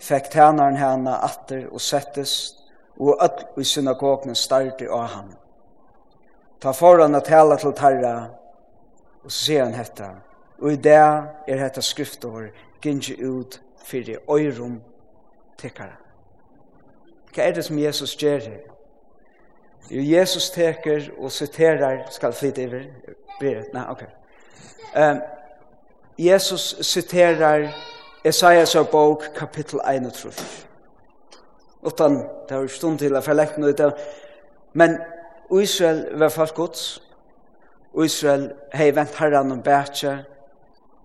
fekk 0.00 0.30
tænaren 0.30 0.76
hana 0.76 1.18
atter 1.24 1.66
og 1.72 1.80
settest, 1.80 2.54
og 2.98 3.18
öll 3.22 3.60
i 3.60 3.64
synagognen 3.64 4.34
starti 4.34 4.86
av 4.86 5.06
han. 5.06 5.34
Ta 6.60 6.72
foran 6.72 7.14
at 7.14 7.28
hela 7.28 7.56
til 7.56 7.72
tarra, 7.72 8.30
og 9.24 9.30
så 9.30 9.44
sier 9.44 9.64
han 9.64 9.74
hetta, 9.74 10.10
og 10.58 10.72
i 10.72 10.76
det 10.76 10.96
er 10.98 11.62
hetta 11.62 11.80
skriftor, 11.80 12.48
gynji 12.82 13.14
ut 13.22 13.60
fyrir 13.84 14.18
øyrum 14.30 14.80
tekkara. 15.58 15.94
Hva 17.34 17.42
er 17.42 17.54
det 17.54 17.64
som 17.64 17.78
Jesus 17.78 18.16
gjør 18.16 18.38
her? 18.38 18.77
Jo 19.90 20.02
Jesus 20.02 20.50
teker 20.50 21.10
og 21.18 21.32
citerar, 21.32 22.06
skal 22.10 22.32
flytta 22.32 22.62
iver, 22.62 22.86
Berit, 23.40 23.72
nei, 23.72 23.84
ok. 23.90 24.02
Um, 24.96 25.20
Jesus 26.18 26.74
citerar 26.82 27.68
Esaias 28.24 28.74
av 28.76 28.90
bok, 28.90 29.28
kapittel 29.36 29.80
1 29.86 30.06
og 30.06 30.12
3. 30.12 30.32
Utan, 31.86 32.16
det 32.48 32.56
har 32.56 32.66
stund 32.66 32.98
til 32.98 33.14
å 33.14 33.22
forlekte 33.22 33.62
noe 33.62 33.70
ut 33.70 33.84
men 34.72 34.98
Israel 35.54 36.18
var 36.18 36.28
fast 36.28 36.54
gods, 36.54 36.82
Israel 38.04 38.50
hei 38.74 38.90
vent 38.94 39.14
herran 39.16 39.52
om 39.54 39.62
bætje, 39.62 40.18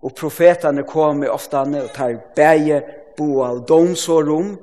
og 0.04 0.16
profetane 0.20 0.84
kom 0.84 1.24
i 1.24 1.32
oftane 1.32 1.84
og 1.86 1.94
tar 1.96 2.18
bæje 2.36 2.82
bo 3.18 3.44
av 3.46 3.62
domsårum, 3.68 4.58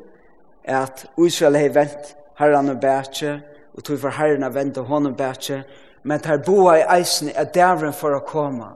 at 0.65 1.07
Israel 1.19 1.57
hei 1.57 1.71
vent 1.73 2.13
herran 2.39 2.69
om 2.75 2.81
bætje, 2.81 3.39
og 3.75 3.85
tog 3.85 3.99
for 3.99 4.15
herren 4.15 4.45
av 4.45 4.55
vente 4.55 4.81
honom 4.81 5.15
bætje, 5.17 5.63
men 6.03 6.21
tar 6.21 6.43
boa 6.47 6.79
i 6.79 6.87
eisen 6.99 7.31
er 7.35 7.51
dævren 7.55 7.93
for 7.93 8.17
å 8.17 8.25
komme. 8.27 8.73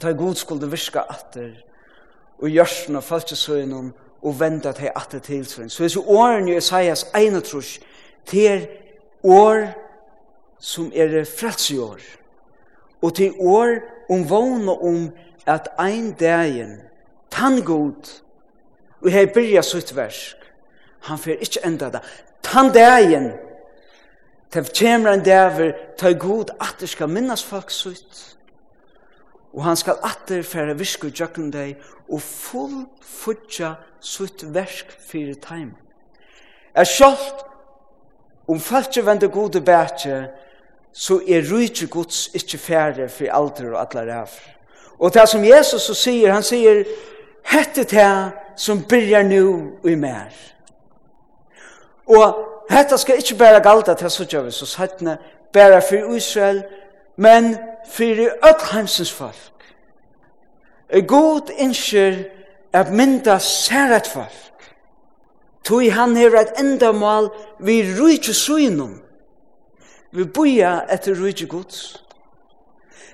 Tar 0.00 0.12
god 0.18 0.34
skulle 0.38 0.70
virka 0.70 1.02
atter, 1.10 1.50
og 2.38 2.48
gjørsten 2.48 2.96
og 2.96 3.04
falskesøgnen, 3.04 3.92
og 4.22 4.40
vente 4.40 4.72
til 4.72 4.90
atter 4.96 5.18
til. 5.18 5.44
Så 5.46 5.82
hvis 5.82 5.96
åren 5.96 6.48
i 6.48 6.56
Isaias 6.56 7.06
ene 7.16 7.40
trus, 7.40 7.78
til 8.26 8.66
år 9.22 9.68
som 10.58 10.92
er 10.94 11.24
frelse 11.24 11.78
år, 11.80 12.00
og 13.02 13.14
til 13.14 13.34
år 13.40 13.78
om 14.10 14.30
vågne 14.30 14.72
om 14.72 15.10
at 15.46 15.68
ein 15.78 16.12
dagen, 16.12 16.80
tann 17.30 17.62
god, 17.62 18.22
og 19.00 19.10
her 19.10 19.26
byrja 19.34 19.62
sutt 19.62 19.94
versk, 19.96 20.36
han 21.00 21.18
fer 21.18 21.38
ikkje 21.40 21.62
enda 21.66 21.90
det, 21.94 22.02
tann 22.42 22.72
dagen, 22.74 23.32
Det 24.54 24.78
kommer 24.78 25.12
en 25.12 25.24
dæver, 25.24 25.72
ta 25.98 26.12
god 26.12 26.50
atter 26.60 26.86
skal 26.86 27.08
minnas 27.08 27.44
folk 27.44 27.70
sutt, 27.70 28.36
og 29.52 29.64
han 29.64 29.76
skal 29.76 30.00
atter 30.04 30.42
fære 30.42 30.78
visku 30.78 31.10
jøkken 31.20 31.50
deg, 31.52 31.76
og 32.08 32.22
full 32.22 32.86
fudja 33.02 33.74
sutt 34.00 34.46
versk 34.54 34.94
fyrir 35.04 35.36
taim. 35.42 35.74
Er 36.74 36.84
sjalt, 36.84 37.44
om 38.48 38.60
falskje 38.60 39.04
vende 39.04 39.28
gode 39.28 39.60
bætje, 39.60 40.28
så 40.92 41.20
er 41.28 41.44
rujtje 41.52 41.86
gods 41.86 42.28
ikkje 42.34 42.58
fære 42.58 43.08
fyrir 43.08 43.34
alder 43.36 43.74
og 43.74 43.80
atler 43.82 44.14
af. 44.14 44.32
Og 44.98 45.14
det 45.14 45.28
som 45.28 45.44
Jesus 45.44 45.82
så 45.82 45.94
sier, 45.94 46.32
han 46.32 46.42
sier, 46.42 46.84
hette 47.44 47.84
det 47.84 48.32
som 48.56 48.82
byrjar 48.82 49.22
nu 49.22 49.72
og 49.82 49.90
i 49.90 49.94
mer. 49.94 50.32
Og 52.06 52.48
Hetta 52.70 52.96
skal 52.96 53.18
ikkje 53.18 53.38
bæra 53.38 53.58
galda 53.64 53.94
til 53.94 54.10
suttja 54.10 54.40
vi, 54.40 54.50
så 54.50 54.66
sattne 54.66 55.18
bæra 55.52 55.80
fyrir 55.80 56.14
Israel, 56.16 56.64
men 57.16 57.56
fyrir 57.88 58.30
öll 58.44 58.72
heimsins 58.72 59.12
folk. 59.12 59.64
God 61.08 61.50
innskjer 61.58 62.24
at 62.72 62.92
mynda 62.92 63.38
særet 63.38 64.06
folk, 64.06 64.48
Tui 65.64 65.88
han 65.88 66.16
hever 66.16 66.40
et 66.40 66.60
endamal 66.60 67.28
vi 67.60 67.82
rujtje 68.00 68.32
suinum, 68.34 69.02
vi 70.12 70.24
buja 70.24 70.78
etter 70.88 71.12
rujtje 71.14 71.46
gods. 71.46 72.04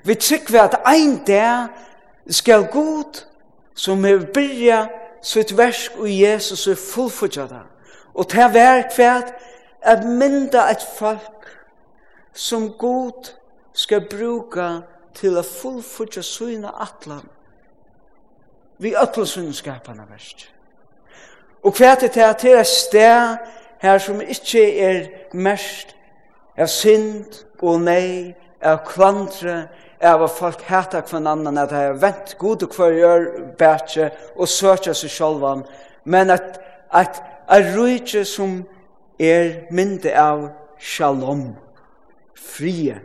Vi 0.04 0.14
tryggve 0.14 0.60
at 0.60 0.76
ein 0.86 1.24
dag 1.26 1.68
skal 2.30 2.66
god 2.72 3.24
som 3.74 4.04
hever 4.04 4.26
byrja 4.34 4.86
sitt 5.22 5.56
versk 5.56 5.96
og 5.98 6.20
Jesus 6.20 6.66
er 6.66 6.74
fullfutja 6.74 7.48
det 7.50 7.62
Og 8.14 8.30
det 8.32 8.48
var 8.54 8.88
kvært 8.94 9.34
at 9.82 10.04
mynda 10.04 10.70
et 10.70 10.86
folk 10.96 11.48
som 12.32 12.72
god 12.78 13.32
skal 13.72 14.06
bruka 14.10 14.68
til 15.14 15.38
at 15.38 15.44
fullfutja 15.46 16.22
sina 16.22 16.70
atlan 16.82 17.28
vi 18.78 18.96
ötlen 18.96 19.26
sina 19.26 19.52
skapana 19.52 20.04
verst. 20.10 20.48
Og 21.62 21.74
kvært 21.74 22.02
er 22.02 22.08
det 22.08 22.36
til 22.36 22.58
et 22.58 22.66
sted 22.66 23.36
her 23.80 23.98
som 23.98 24.20
ikkje 24.20 24.64
er 24.80 25.06
mest 25.32 25.94
av 26.58 26.68
synd 26.68 27.38
og 27.62 27.80
nei, 27.80 28.34
av 28.62 28.82
kvantre, 28.86 29.68
av 30.04 30.24
at 30.26 30.34
folk 30.36 30.62
hæta 30.68 31.00
kvann 31.06 31.26
annan, 31.26 31.58
at 31.58 31.70
det 31.72 31.80
er 31.80 32.00
vent 32.00 32.34
god 32.38 32.66
og 32.66 32.74
kvar 32.74 32.92
gjør 32.92 33.24
bætje 33.58 34.10
og 34.36 34.48
søkja 34.48 34.92
seg 34.94 35.12
sjolvan, 35.12 35.64
men 36.04 36.30
at, 36.34 36.60
at 36.92 37.22
er 37.48 37.76
rujtje 37.76 38.24
som 38.24 38.62
er 39.18 39.66
mynde 39.70 40.12
av 40.16 40.48
shalom, 40.78 41.54
frie. 42.34 43.00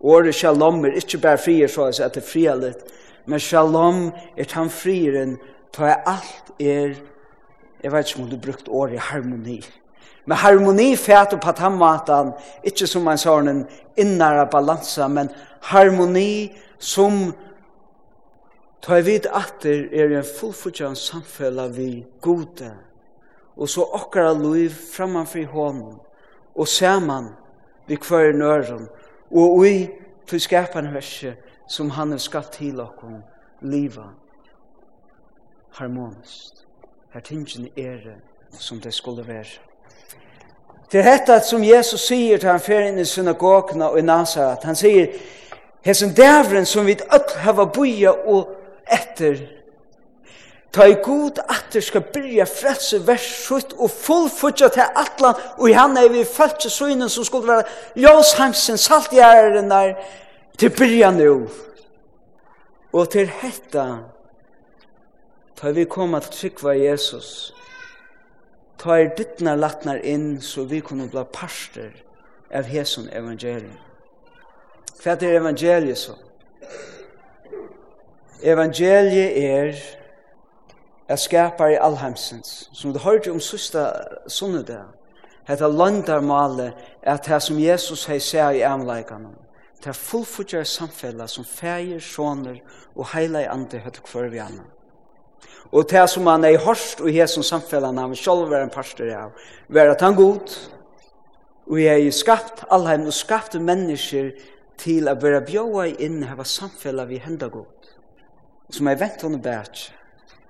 Året 0.00 0.34
shalom 0.34 0.84
er 0.84 0.98
ikke 1.00 1.18
bare 1.18 1.38
frie, 1.38 1.68
så 1.68 1.88
at 1.88 2.14
det 2.14 2.22
er 2.22 2.28
frie 2.28 2.54
litt, 2.58 2.84
men 3.26 3.40
shalom 3.40 4.10
er 4.36 4.48
tan 4.48 4.70
frieren, 4.70 5.38
ta 5.72 5.96
alt 6.06 6.52
er, 6.60 6.94
jeg 7.82 7.92
vet 7.92 8.10
ikke 8.10 8.22
om 8.22 8.28
du 8.30 8.36
brukt 8.38 8.68
året 8.68 9.10
harmoni. 9.10 9.62
Men 10.24 10.40
harmoni 10.40 10.94
fæt 10.96 11.34
på 11.40 11.52
tammatan, 11.52 12.32
ikke 12.64 12.86
som 12.86 13.08
en 13.08 13.66
innare 13.96 14.46
balansa, 14.50 15.08
men 15.08 15.28
harmoni 15.60 16.52
som 16.78 17.34
ta 18.82 19.00
vid 19.00 19.26
atter 19.32 19.88
er 19.92 20.16
en 20.16 20.24
fullfutjan 20.24 20.96
samfella 20.96 21.68
vi 21.68 22.04
gode 22.20 22.72
og 23.56 23.68
så 23.68 23.82
okkara 23.82 24.32
liv 24.32 24.70
framanfri 24.70 25.44
honom 25.44 26.00
og 26.54 26.68
saman 26.68 27.32
vi 27.86 27.96
kvar 27.96 28.32
nøren 28.32 28.88
og 29.30 29.62
vi 29.62 29.90
til 30.26 30.40
skapan 30.40 30.92
verset 30.94 31.36
som 31.68 31.90
han 31.90 32.10
har 32.10 32.18
skapt 32.18 32.52
til 32.58 32.80
okkom 32.80 33.22
liva 33.60 34.08
harmonist 35.78 36.66
her 37.14 37.20
tingene 37.20 37.70
er 37.76 38.18
som 38.58 38.80
det 38.80 38.94
skulle 38.94 39.26
være 39.28 39.60
Det 40.92 41.00
er 41.00 41.16
dette 41.16 41.40
som 41.42 41.64
Jesus 41.64 42.04
sier 42.06 42.38
til 42.38 42.52
han 42.52 42.60
fer 42.62 42.84
inn 42.86 43.00
i 43.02 43.06
synagogna 43.08 43.88
og 43.90 43.98
i 43.98 44.04
Nazaret. 44.06 44.62
Han 44.62 44.76
sier, 44.78 45.08
Hesen 45.84 46.14
dævren 46.14 46.66
som 46.66 46.86
vi 46.86 46.94
öll 46.94 47.38
hava 47.42 47.64
buja 47.66 48.12
og 48.12 48.52
etter 48.86 49.40
Ta 50.74 50.88
i 50.90 50.96
god 51.02 51.38
atter 51.38 51.80
skal 51.80 52.02
byrja 52.14 52.44
frelse 52.50 52.98
versut 53.06 53.76
og 53.78 53.90
fullfutja 53.90 54.68
til 54.74 54.82
atla 54.98 55.30
og 55.54 55.68
i 55.70 55.76
hann 55.76 55.94
er 55.96 56.08
vi 56.10 56.24
føltse 56.26 56.70
synen 56.70 57.08
som 57.08 57.24
skulle 57.24 57.46
være 57.46 57.68
ljósheimsen 57.94 58.80
saltgjæren 58.82 59.70
der 59.70 59.94
til 60.58 60.74
byrja 60.74 61.10
nu. 61.14 61.46
Og 62.92 63.10
til 63.10 63.30
hetta 63.30 63.86
ta 65.56 65.70
vi 65.70 65.86
koma 65.86 66.18
til 66.20 66.34
trykva 66.40 66.74
Jesus 66.74 67.54
ta 68.78 68.98
er 68.98 69.14
dittna 69.16 69.54
latnar 69.54 70.02
inn 70.02 70.40
så 70.42 70.66
vi 70.66 70.82
kunne 70.82 71.06
bli 71.08 71.22
parster 71.32 71.94
av 72.50 72.66
hesun 72.66 73.06
evangelium. 73.12 73.78
Hva 75.02 75.14
er 75.14 75.38
evangeliet 75.38 75.98
så? 75.98 76.18
Evangeliet 78.42 79.38
er 79.38 80.02
er 81.08 81.16
skapar 81.20 81.74
i 81.74 81.80
allheimsens, 81.80 82.68
som 82.72 82.92
du 82.92 82.98
hørte 82.98 83.32
om 83.32 83.40
sista 83.40 83.90
sunne 84.28 84.62
der, 84.64 84.86
hetta 85.48 85.68
landarmale 85.68 86.72
er 87.02 87.20
det 87.26 87.40
som 87.42 87.58
Jesus 87.60 88.06
hei 88.08 88.20
seg 88.22 88.60
i 88.60 88.64
amleikene, 88.64 89.34
det 89.82 89.92
er 89.92 89.98
fullfutjar 89.98 90.64
samfellet 90.64 91.28
som 91.28 91.44
feir, 91.44 91.98
sjåner 92.00 92.62
og 92.94 93.10
heila 93.12 93.42
i 93.44 93.50
andre 93.52 93.82
høtt 93.84 94.00
kvar 94.06 94.30
vi 94.32 94.40
anna. 94.40 94.64
Og 95.74 95.84
det 95.90 96.06
som 96.08 96.28
han 96.30 96.44
er 96.46 96.54
i 96.54 96.62
hørst 96.62 97.02
og 97.02 97.10
hei 97.12 97.26
som 97.28 97.44
samfellet 97.44 97.98
han 97.98 98.16
sjolv 98.16 98.48
være 98.48 98.68
en 98.68 98.72
parster 98.72 99.10
av, 99.12 99.34
være 99.68 99.92
at 99.92 100.04
han 100.06 100.16
god, 100.16 100.54
og 101.68 101.80
hei 101.80 102.08
skapt 102.12 102.64
allheim 102.72 103.04
og 103.08 103.16
skapt 103.16 103.58
mennesker 103.60 104.32
til 104.80 105.08
å 105.08 105.16
være 105.20 105.44
bjåa 105.44 105.90
inn 106.02 106.22
hava 106.30 106.46
samfellet 106.48 107.10
vi 107.10 107.20
henda 107.20 107.50
god, 107.52 107.92
som 108.72 108.88
er 108.88 108.98
vent 109.00 109.26
henne 109.26 109.42
bætje, 109.44 109.92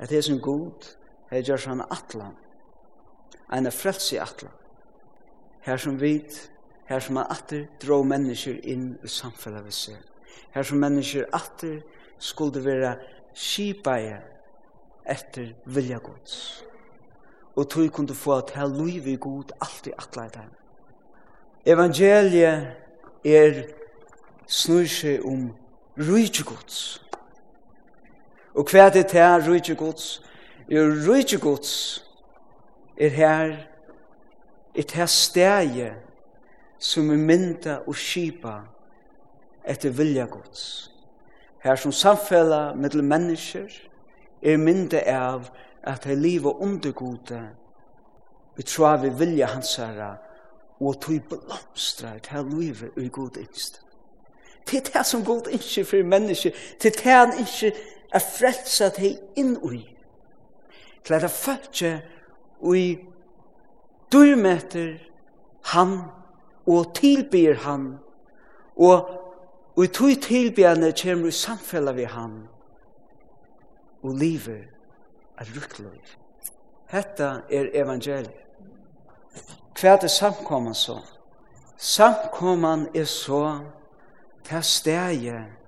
at 0.05 0.11
det 0.13 0.21
som 0.25 0.41
god 0.41 0.91
er 1.33 1.41
gjør 1.41 1.69
han 1.71 1.81
atlan, 1.91 2.35
en 3.53 3.71
frelse 3.73 4.21
atlan, 4.21 4.53
her 5.65 5.81
som 5.81 5.97
vit, 6.01 6.51
her 6.89 7.01
som 7.01 7.17
han 7.17 7.31
atter 7.33 7.65
drå 7.81 8.03
mennesker 8.05 8.59
inn 8.69 8.99
i 9.01 9.09
samfunnet 9.09 9.65
vi 9.65 9.73
ser, 9.73 10.03
her 10.53 10.63
som 10.63 10.83
mennesker 10.83 11.25
atter 11.33 11.81
skulle 12.21 12.61
være 12.65 12.99
skipaie 13.33 14.21
etter 15.09 15.55
vilja 15.65 16.03
gods. 16.05 16.65
Og 17.57 17.71
tog 17.71 17.89
kunne 17.93 18.15
få 18.15 18.37
at 18.43 18.53
her 18.59 18.69
liv 18.69 19.07
i 19.09 19.17
god 19.17 19.57
alltid 19.61 19.93
atla 19.99 20.27
i 20.27 20.35
dem. 20.35 20.53
Evangeliet 21.65 22.67
er 23.25 23.63
snur 24.47 24.85
seg 24.91 25.25
om 25.25 25.53
rujtjegods. 25.97 27.04
Og 28.55 28.71
hva 28.71 28.87
er 28.87 28.91
det 28.91 29.07
til 29.07 29.21
rujtje 29.49 29.75
gods? 29.75 30.23
Jo, 30.71 30.83
rujtje 31.07 31.39
gods 31.39 32.05
er 32.97 33.09
her 33.09 33.57
et 34.75 34.91
her 34.91 35.07
stegi 35.07 35.91
som 36.79 37.11
er 37.11 37.17
mynda 37.17 37.79
og 37.87 37.97
skipa 37.97 38.61
etter 39.65 39.91
vilja 39.91 40.27
gods. 40.27 40.91
Her 41.65 41.77
som 41.77 41.93
samfella 41.93 42.75
mittel 42.75 43.05
mennesker 43.05 43.71
er 44.43 44.57
mynda 44.57 45.03
av 45.07 45.51
at 45.83 46.05
det 46.05 46.15
her 46.15 46.23
liva 46.23 46.51
undergode 46.51 47.41
vi 48.57 48.63
tror 48.63 48.97
vi 48.97 49.09
vilja 49.09 49.47
hans 49.47 49.77
herra 49.77 50.15
og 50.81 51.01
tog 51.01 51.23
blomstra 51.29 52.15
et 52.15 52.27
her 52.27 52.43
livet 52.43 52.91
ui 52.97 53.09
god 53.09 53.37
innst. 53.37 53.81
Det 54.71 54.79
er 54.79 54.99
det 54.99 55.07
som 55.07 55.25
god 55.25 55.49
innskje 55.51 55.85
for 55.85 56.07
mennesker, 56.07 56.51
det 56.83 56.91
er 56.91 57.03
det 57.03 57.13
han 57.13 57.39
innskje 57.39 57.73
a 58.15 58.21
frelsa 58.23 58.91
teg 58.95 59.19
inn 59.41 59.57
ui, 59.63 59.83
til 61.05 61.15
at 61.15 61.85
ui 62.65 62.85
durmeter 64.13 64.99
han 65.75 65.97
og 66.67 66.95
tilbyr 66.95 67.59
han, 67.67 67.99
og 68.77 69.11
ui 69.77 69.89
tui 69.89 70.15
tilbyrne 70.15 70.93
kjemur 70.95 71.33
i 71.33 71.37
samfella 71.37 71.93
vi 71.93 72.07
han, 72.09 72.45
og 74.03 74.15
livet 74.21 74.71
er 75.39 75.51
rukkliv. 75.57 76.15
Hetta 76.93 77.41
er 77.51 77.73
evangeliet. 77.75 78.41
Hva 79.75 79.97
er 79.99 80.09
samkomman 80.09 80.77
så? 80.79 81.01
Samkomman 81.77 82.87
er 82.95 83.05
så 83.05 83.59
til 84.47 84.63
steget 84.63 85.64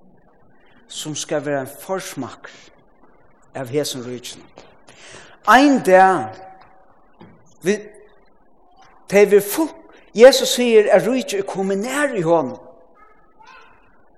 som 0.87 1.15
skal 1.15 1.45
være 1.45 1.61
en 1.61 1.73
forsmak 1.79 2.49
av 3.55 3.67
hesen 3.67 4.05
rydsen. 4.05 4.43
Ein 5.47 5.79
dag, 5.85 6.35
vi, 7.61 7.77
det 9.09 9.25
vi 9.31 9.39
full, 9.39 9.71
Jesus 10.15 10.55
sier 10.57 10.89
at 10.91 11.07
rydsen 11.07 11.39
er 11.39 11.47
kommet 11.47 11.77
nær 11.83 12.15
i 12.15 12.21
hånden. 12.21 12.57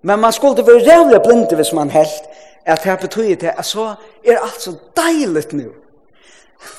Men 0.01 0.19
man 0.19 0.34
skulle 0.34 0.67
være 0.67 0.86
rævlig 0.88 1.21
blinde 1.25 1.55
hvis 1.55 1.73
man 1.73 1.89
helt 1.89 2.29
at 2.65 2.84
det 2.84 2.99
betyr 2.99 3.36
det, 3.36 3.51
at 3.58 3.65
så 3.65 3.95
er 4.25 4.38
alt 4.38 4.62
så 4.62 4.75
deilig 4.97 5.53
nu. 5.53 5.71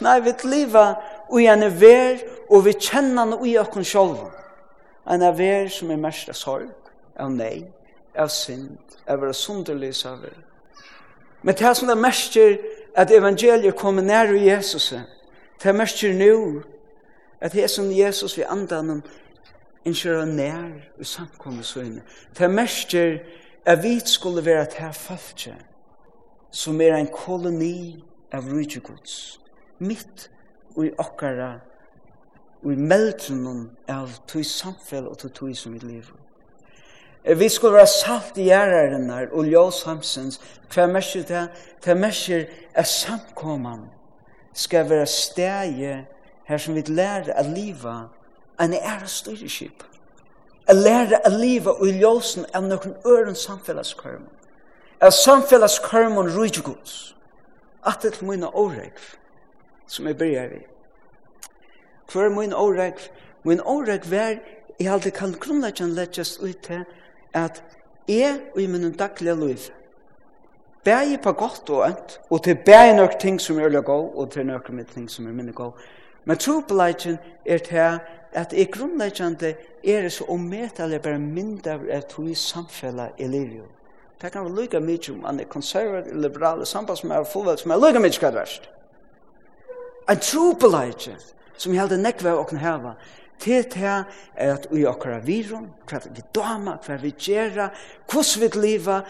Nei, 0.01 0.21
vi 0.21 0.33
lever 0.45 0.95
og 1.31 1.43
en 1.43 1.63
er 1.63 1.69
vær, 1.81 2.21
og 2.51 2.65
vi 2.65 2.73
kjenner 2.73 3.25
noe 3.25 3.41
og 3.41 3.47
i 3.49 3.57
oss 3.59 3.89
selv. 3.89 4.19
En 5.11 5.23
er 5.23 5.33
vær 5.33 5.69
som 5.73 5.91
er 5.91 6.01
mest 6.01 6.29
av 6.29 6.37
sorg, 6.37 6.71
av 7.17 7.31
nei, 7.33 7.65
av 8.19 8.29
synd, 8.29 8.79
av 9.07 9.21
vera 9.21 9.33
sunderlys 9.33 10.05
av 10.07 10.25
er. 10.25 10.37
Men 11.43 11.55
det 11.55 11.77
som 11.77 11.89
det 11.89 11.99
merker 11.99 12.59
at 12.97 13.11
evangeliet 13.11 13.77
kommer 13.77 14.03
nær 14.03 14.33
i 14.35 14.49
Jesus, 14.49 14.93
det 15.63 15.75
merker 15.75 16.13
nå 16.15 16.63
at 17.41 17.53
det 17.53 17.71
som 17.71 17.91
Jesus 17.93 18.37
vi 18.37 18.45
andan 18.45 19.01
innkjører 19.85 20.29
nær 20.29 20.73
i 21.01 21.05
samkommet 21.05 21.67
søgne. 21.67 22.03
Det 22.39 22.51
merker 22.51 23.19
at 23.67 23.83
vi 23.83 23.99
skulle 24.05 24.45
være 24.45 24.67
til 24.67 24.85
her 24.85 24.93
falskje, 24.93 25.57
som 26.51 26.81
er 26.81 26.97
en 26.97 27.09
koloni 27.13 28.05
av 28.33 28.49
rydgjegods, 28.51 29.41
mitt 29.79 30.31
i 30.79 30.91
okkara, 30.99 31.53
og 32.63 32.73
i 32.73 32.77
meldrunnen 32.77 33.71
av 33.89 34.13
tog 34.29 34.45
samfell 34.45 35.09
og 35.09 35.19
tog 35.19 35.33
tog 35.35 35.57
som 35.57 35.73
vi 35.73 35.79
lever. 35.79 36.17
Vi 37.25 37.49
skulle 37.49 37.75
være 37.75 37.87
salt 37.87 38.37
i 38.37 38.43
gjæreren 38.49 39.09
der, 39.09 39.27
og 39.33 39.45
ljøs 39.45 39.83
hamsens. 39.83 40.41
Hva 40.73 40.87
merker 40.87 41.23
det? 41.29 41.49
Hva 41.85 41.95
merker 41.95 42.47
er 42.75 42.83
samkommene 42.83 43.91
skal 44.53 44.91
være 44.91 45.07
steget 45.07 46.05
her 46.45 46.59
som 46.59 46.75
vi 46.75 46.83
lærer 46.87 47.37
å 47.39 47.45
leve 47.47 47.95
en 48.61 48.75
ære 48.75 49.09
styrkip. 49.09 49.85
Å 50.69 50.75
lære 50.75 51.21
å 51.27 51.31
leve 51.35 51.75
og 51.77 51.89
ljøsen 51.89 52.47
av 52.55 52.67
noen 52.67 52.97
øren 53.07 53.37
samfellesskørmen. 53.37 54.29
Av 55.01 55.13
samfellesskørmen 55.15 56.33
rydgås. 56.37 57.15
At 57.87 58.03
det 58.03 58.17
er 58.17 58.27
mine 58.27 58.49
åregv 58.49 59.15
som 59.89 60.07
jeg 60.07 60.19
bryr 60.19 60.57
i. 60.59 60.65
Hva 62.11 62.27
er 62.27 62.35
min 62.35 62.55
åregv? 62.55 63.07
Min 63.45 63.61
åregv 63.61 64.13
er 64.13 64.41
i 64.81 64.89
halde 64.89 65.11
kan 65.11 65.33
grunnleggen 65.41 65.95
leggjast 65.97 66.43
ut 66.43 66.61
til 66.67 66.85
at 67.33 67.63
jeg 68.09 68.41
og 68.55 68.61
i 68.61 68.67
min 68.67 68.93
daglige 68.93 69.47
liv, 69.47 69.59
bæg 70.85 71.21
på 71.23 71.33
godt 71.33 71.71
og 71.71 71.89
ønt, 71.89 72.21
og 72.31 72.43
til 72.43 72.59
bæg 72.67 72.97
nok 72.97 73.19
ting 73.21 73.41
som 73.41 73.59
er 73.59 73.69
løg 73.69 73.89
og 73.89 74.31
til 74.31 74.47
nok 74.47 74.71
med 74.71 74.85
ting 74.85 75.11
som 75.11 75.27
er 75.27 75.33
minne 75.33 75.53
gå. 75.53 75.75
Men 76.25 76.37
trobeleidjen 76.37 77.19
er 77.47 77.59
til 77.59 77.99
at 78.33 78.53
i 78.53 78.65
grunnleidjande 78.65 79.55
er 79.85 80.03
det 80.03 80.13
så 80.13 80.25
omedelig 80.29 81.03
bare 81.03 81.19
mindre 81.19 81.73
av 81.73 81.87
et 81.89 82.13
hui 82.13 82.35
samfella 82.35 83.09
i 83.19 83.27
livet. 83.27 83.67
Det 84.23 84.33
kan 84.33 84.45
være 84.45 84.63
lykke 84.63 84.81
mye 84.81 85.13
om 85.13 85.23
man 85.23 85.41
er 85.41 85.45
konservativ, 85.45 86.15
liberal, 86.15 86.67
samband 86.67 86.97
som 86.97 87.11
er 87.11 87.25
liberale, 87.25 87.59
som 87.59 87.71
er 87.71 87.81
lykke 87.87 88.01
mye 88.01 88.21
hva 88.21 88.31
det 88.31 88.39
verst. 88.39 88.71
En 90.11 90.21
trobeleidje 90.21 91.17
som 91.57 91.73
jeg 91.73 91.81
heldig 91.81 91.99
nekve 92.03 92.35
å 92.37 92.45
kunne 92.45 92.61
heve, 92.61 92.95
til 93.41 93.65
det 93.73 93.83
er 93.85 94.55
at 94.55 94.67
vi 94.71 94.85
okkara 94.87 95.21
virum, 95.25 95.71
hva 95.89 96.01
vi 96.05 96.23
dama, 96.35 96.77
hva 96.85 96.97
vi 97.01 97.13
gjerra, 97.17 97.71
hvordan 98.11 98.43
vi 98.43 98.51
liva, 98.61 99.01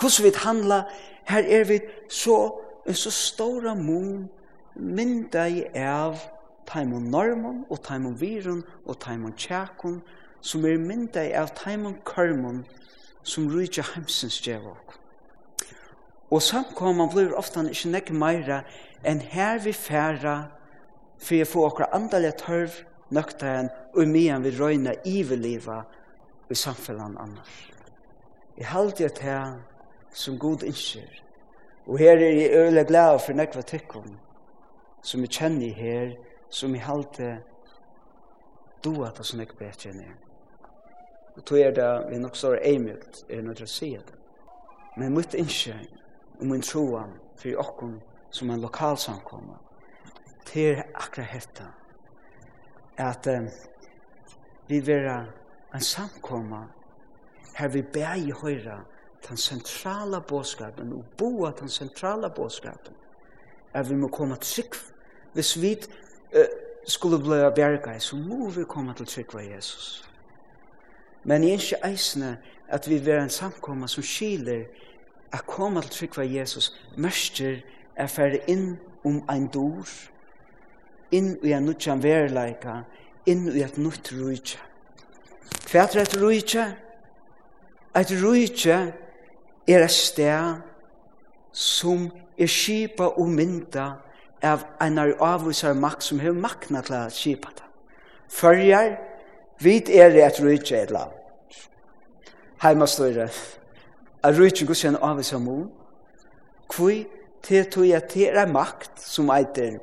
hvordan 0.00 0.24
vi 0.24 0.32
handla, 0.44 0.82
her 1.28 1.44
er 1.44 1.64
vi 1.68 1.80
så, 2.08 2.38
en 2.86 2.94
så 2.94 3.10
stora 3.10 3.74
mun, 3.74 4.28
mynda 4.74 5.46
i 5.48 5.64
av 5.74 6.20
taimon 6.68 7.10
normon, 7.10 7.64
og 7.70 7.82
taimon 7.84 8.16
virum, 8.20 8.62
og 8.86 9.00
taimon 9.00 9.36
tjekon, 9.36 10.02
som 10.40 10.64
er 10.64 10.78
mynda 10.78 11.24
i 11.24 11.32
av 11.36 11.52
taimon 11.56 11.98
karmon, 12.06 12.64
som 13.22 13.48
rydja 13.52 13.84
heimsens 13.94 14.38
djeva. 14.44 14.76
Og 16.30 16.42
samkomman 16.44 17.08
blir 17.12 17.32
ofta 17.36 17.64
ikke 17.64 17.90
nekk 17.92 18.12
meira 18.12 18.62
enn 19.06 19.20
her 19.32 19.60
vi 19.64 19.72
færa 19.72 20.50
for 21.18 21.40
å 21.40 21.48
få 21.48 21.64
akkurat 21.68 21.96
andalega 21.96 22.36
tørv 22.42 22.76
nøktaren 23.10 23.70
og 23.94 24.08
medan 24.08 24.44
vi 24.44 24.52
røyna 24.58 24.94
iveliva 25.04 25.82
i 26.50 26.54
samfellan 26.54 27.16
annars. 27.18 27.70
Jeg 28.58 28.66
halte 28.66 29.02
jeg 29.02 29.14
til 29.14 29.60
som 30.12 30.38
god 30.38 30.62
innskjer. 30.62 31.22
Og 31.86 31.98
her 31.98 32.12
er 32.12 32.32
jeg 32.40 32.50
øyla 32.52 32.82
glad 32.82 33.18
for 33.18 33.32
nekva 33.32 33.62
tikkum 33.62 34.18
som 35.02 35.20
jeg 35.20 35.30
kjenner 35.30 35.72
her, 35.72 36.16
som 36.50 36.74
jeg 36.74 36.84
halde 36.84 37.28
doa 38.84 39.12
det 39.16 39.26
som 39.26 39.40
jeg 39.40 39.54
bedre 39.58 39.92
enn. 39.92 40.02
Og 41.36 41.44
tog 41.46 41.60
er 41.60 41.72
det 41.72 41.92
vi 42.10 42.18
nok 42.18 42.36
så 42.36 42.52
er 42.56 42.66
eimjukt, 42.72 43.24
er 43.30 43.42
nødt 43.42 43.62
til 43.62 43.68
å 43.68 43.72
si 43.72 43.90
det. 43.94 44.18
Men 44.98 45.14
mitt 45.14 45.34
innskjer 45.38 45.80
og 46.40 46.46
min 46.50 46.62
troan 46.62 47.14
for 47.38 47.62
okkom 47.62 47.98
som 48.30 48.50
en 48.50 48.60
lokalsamkomma, 48.60 49.56
til 50.44 50.82
akkurat 50.94 51.30
hetta 51.30 51.68
at 52.98 53.26
um, 53.26 53.48
vi 54.68 54.86
vera 54.86 55.24
en 55.74 55.80
samkomma 55.80 56.64
her 57.54 57.68
vi 57.68 57.82
bægi 57.82 58.30
høyra 58.30 58.80
den 59.28 59.36
sentrala 59.36 60.20
bådskapen 60.20 60.92
og 60.92 61.04
boa 61.18 61.52
den 61.60 61.68
sentrala 61.68 62.28
bådskapen 62.28 62.94
at 63.74 63.90
vi 63.90 63.94
må 63.94 64.08
komme 64.08 64.36
trygg 64.36 64.74
hvis 65.32 65.62
vi 65.62 65.76
uh, 66.34 66.44
skulle 66.86 67.18
bli 67.18 67.38
berga 67.54 67.98
så 67.98 68.16
må 68.16 68.50
vi 68.50 68.64
komme 68.64 68.94
til 68.94 69.06
trygg 69.06 69.34
av 69.34 69.44
Jesus 69.44 70.10
men 71.24 71.42
jeg 71.42 71.50
er 71.50 71.62
ikke 71.62 71.86
eisne 71.90 72.36
at 72.68 72.88
vi 72.88 73.06
vera 73.06 73.22
en 73.22 73.30
samkomma 73.30 73.86
som 73.86 74.02
skiler 74.02 74.64
at 75.32 75.46
komme 75.46 75.82
til 75.82 75.90
trygg 75.90 76.18
av 76.18 76.34
Jesus 76.34 76.72
mørster 76.96 77.60
er 77.96 78.06
ferdig 78.06 78.40
inn 78.48 78.78
om 79.04 79.22
ein 79.30 79.46
dår 79.46 79.86
inn 81.10 81.36
i 81.42 81.52
en 81.56 81.66
nutjan 81.68 82.02
verleika, 82.02 82.82
inn 83.28 83.48
i 83.52 83.62
et 83.64 83.78
nutt 83.80 84.12
rujtja. 84.12 84.60
Hva 85.68 85.84
er 85.84 86.02
et 86.02 86.16
rujtja? 86.16 86.66
Et 87.96 88.12
rujtja 88.22 88.78
er 89.68 89.84
et 89.84 89.92
sted 89.92 90.62
som 91.52 92.08
er 92.38 92.50
skipa 92.50 93.08
og 93.18 93.28
mynda 93.32 93.88
av 94.44 94.64
en 94.84 95.00
avvisar 95.00 95.74
makt 95.74 96.06
som 96.06 96.20
har 96.22 96.36
makna 96.36 96.82
til 96.86 96.98
at 97.00 97.16
skipa 97.16 97.52
det. 97.56 97.66
Førjar, 98.28 98.96
vid 99.60 99.88
er 99.90 100.14
et 100.26 100.40
rujtja 100.40 100.82
et 100.84 100.92
land. 100.94 101.12
Heima 102.62 102.86
står 102.86 103.14
det, 103.16 103.30
at 104.22 104.38
rujtja 104.38 104.66
gus 104.66 104.84
er 104.84 104.92
en 104.92 105.02
avvisar 105.10 105.40
mor, 105.42 105.68
kvui, 106.68 107.06
til 107.42 107.68
tog 107.70 107.86
jeg 107.88 108.08
til 108.10 108.36
er 108.36 108.50
makt 108.50 109.00
som 109.00 109.30
eiter 109.32 109.78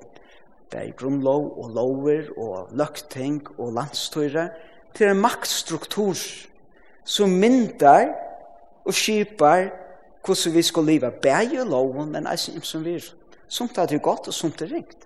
bæði 0.75 0.93
grunnlov 0.99 1.47
og 1.55 1.71
lover 1.75 2.29
og 2.35 2.75
løkting 2.75 3.41
og 3.57 3.73
landstøyre, 3.79 4.49
til 4.95 5.11
en 5.11 5.23
maktstruktur 5.23 6.19
som 7.05 7.31
myndar 7.31 8.11
og 8.85 8.93
skipar 8.93 9.69
hvordan 10.25 10.53
vi 10.55 10.61
skal 10.65 10.87
leve 10.87 11.11
bæði 11.21 11.59
og 11.61 11.67
loven, 11.69 12.11
men 12.11 12.27
eisen 12.27 12.61
som 12.63 12.83
vi 12.85 12.95
er. 12.99 13.07
Somt 13.47 13.77
er 13.77 13.85
det 13.85 14.01
godt, 14.01 14.27
og 14.27 14.33
somt 14.33 14.61
er 14.61 14.71
ringt. 14.73 15.05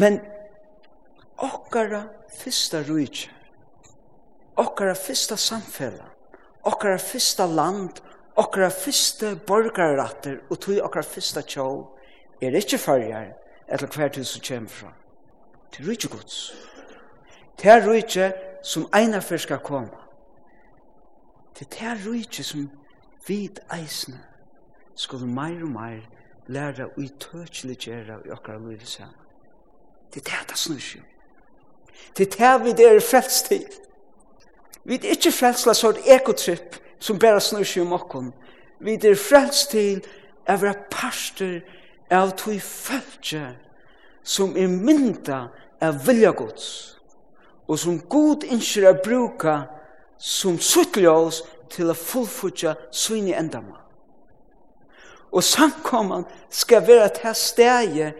Men 0.00 0.20
okkara 1.36 2.06
fyrsta 2.32 2.80
rujtje, 2.88 3.30
okkara 4.56 4.94
fyrsta 4.98 5.36
samfella, 5.36 6.06
okkara 6.64 6.98
fyrsta 6.98 7.46
land, 7.46 8.00
okkara 8.40 8.70
fyrsta 8.72 9.34
borgarratter, 9.46 10.40
og 10.50 10.60
tog 10.60 10.80
okkara 10.88 11.06
fyrsta 11.06 11.44
tjov, 11.46 11.84
er 12.42 12.56
ikkje 12.56 12.80
fargar, 12.80 13.34
eller 13.68 13.86
hver 13.86 14.08
til 14.08 14.26
som 14.26 14.42
kommer 14.48 14.68
fra. 14.68 14.92
Til 15.72 15.88
rydde 15.88 16.08
gods. 16.08 16.54
Til 17.58 17.88
rydde 17.88 18.32
som 18.62 18.88
ene 18.96 19.22
før 19.22 19.36
skal 19.36 19.58
komme. 19.58 19.90
Til 21.54 21.66
til 21.66 21.98
rydde 22.06 22.44
som 22.44 22.70
vid 23.26 23.58
eisene 23.74 24.20
skulle 24.94 25.26
mer 25.26 25.62
og 25.62 25.68
mer 25.68 26.00
lære 26.46 26.86
og 26.86 26.92
utøkelig 26.98 27.76
gjøre 27.76 28.20
i 28.26 28.30
okkara 28.30 28.58
livet 28.58 28.88
sammen. 28.88 29.16
Til 30.12 30.22
til 30.22 30.48
det 30.48 30.58
snur 30.58 30.96
jo. 30.96 31.00
Til 32.14 32.30
til 32.30 32.64
vi 32.64 32.70
er 32.70 33.00
frelst 33.10 33.46
til. 33.46 33.66
Vi 34.84 34.94
er 34.94 35.10
ikke 35.10 35.32
frelst 35.32 35.64
til 35.64 35.74
sånn 35.74 36.02
ekotripp 36.06 36.76
som 36.98 37.18
bare 37.18 37.40
snur 37.40 37.64
jo 37.76 37.82
om 37.82 37.96
okkon. 37.96 38.32
Vi 38.80 38.94
er 38.94 39.16
frelst 39.16 39.70
til 39.70 40.04
å 40.48 40.56
være 40.60 40.84
parster 40.90 41.62
av 42.14 42.34
tui 42.38 42.58
følge 42.60 43.46
som 44.24 44.56
er 44.56 44.68
mynda 44.68 45.46
av 45.82 46.00
vilja 46.06 46.32
gods 46.32 46.94
og 47.68 47.78
som 47.80 48.00
god 48.10 48.44
innskjer 48.44 48.88
a 48.90 48.94
bruka 49.04 49.54
som 50.20 50.58
suttljås 50.60 51.42
til 51.72 51.90
a 51.90 51.96
fullfutja 51.96 52.74
svini 52.92 53.34
endama. 53.36 53.80
Og 55.32 55.42
samkomman 55.42 56.26
skal 56.50 56.84
vera 56.86 57.08
til 57.08 57.34
stegi 57.34 58.10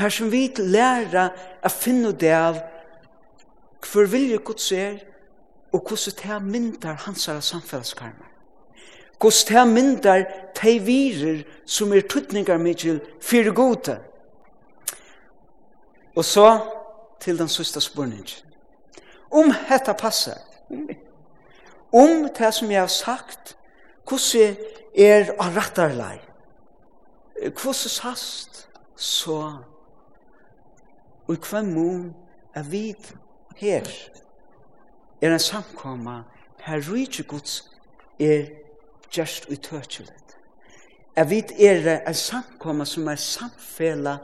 her 0.00 0.12
som 0.14 0.30
vi 0.32 0.46
læra 0.56 1.30
å 1.64 1.72
finne 1.72 2.12
det 2.12 2.32
av 2.36 2.60
hver 3.90 4.10
vilja 4.12 4.38
gods 4.44 4.72
er 4.72 5.00
og 5.72 5.86
hvordan 5.88 6.18
det 6.22 6.42
myndar 6.42 7.00
hansara 7.06 7.40
samfellskarmer. 7.40 8.29
Gost 9.20 9.48
det 9.48 9.66
myndar 9.68 10.24
de 10.62 10.78
virer 10.80 11.42
som 11.68 11.92
er 11.92 12.06
tuttningar 12.08 12.58
mitjel 12.58 13.00
fyrir 13.20 13.52
gode. 13.52 13.98
Og 16.16 16.24
så 16.24 16.46
til 17.20 17.38
den 17.38 17.48
sista 17.48 17.80
spurningen. 17.80 18.26
Om 19.30 19.52
hetta 19.68 19.92
passar, 19.92 20.40
om 21.92 22.28
det 22.38 22.54
som 22.54 22.70
jeg 22.70 22.80
har 22.80 22.90
sagt, 22.90 23.56
hvordan 24.08 24.56
er 24.96 25.30
av 25.38 25.54
rattarlei, 25.54 26.16
hvordan 27.46 27.74
sast, 27.74 28.66
så 28.96 29.60
og 31.28 31.36
hvem 31.50 31.64
mun 31.64 32.14
er 32.54 32.62
vid 32.62 33.12
her, 33.56 33.86
er 35.20 35.32
en 35.32 35.38
samkomma, 35.38 36.22
her 36.58 36.82
rydde 36.90 37.22
Guds 37.22 37.70
er 38.18 38.59
just 39.16 39.48
i 39.48 39.56
tøtjelet. 39.56 40.36
Jeg 41.16 41.30
vet 41.30 41.52
er 41.58 41.82
det 41.82 42.00
en 42.08 42.14
samkomma 42.14 42.84
som 42.84 43.08
er 43.08 43.16
samfela, 43.16 44.16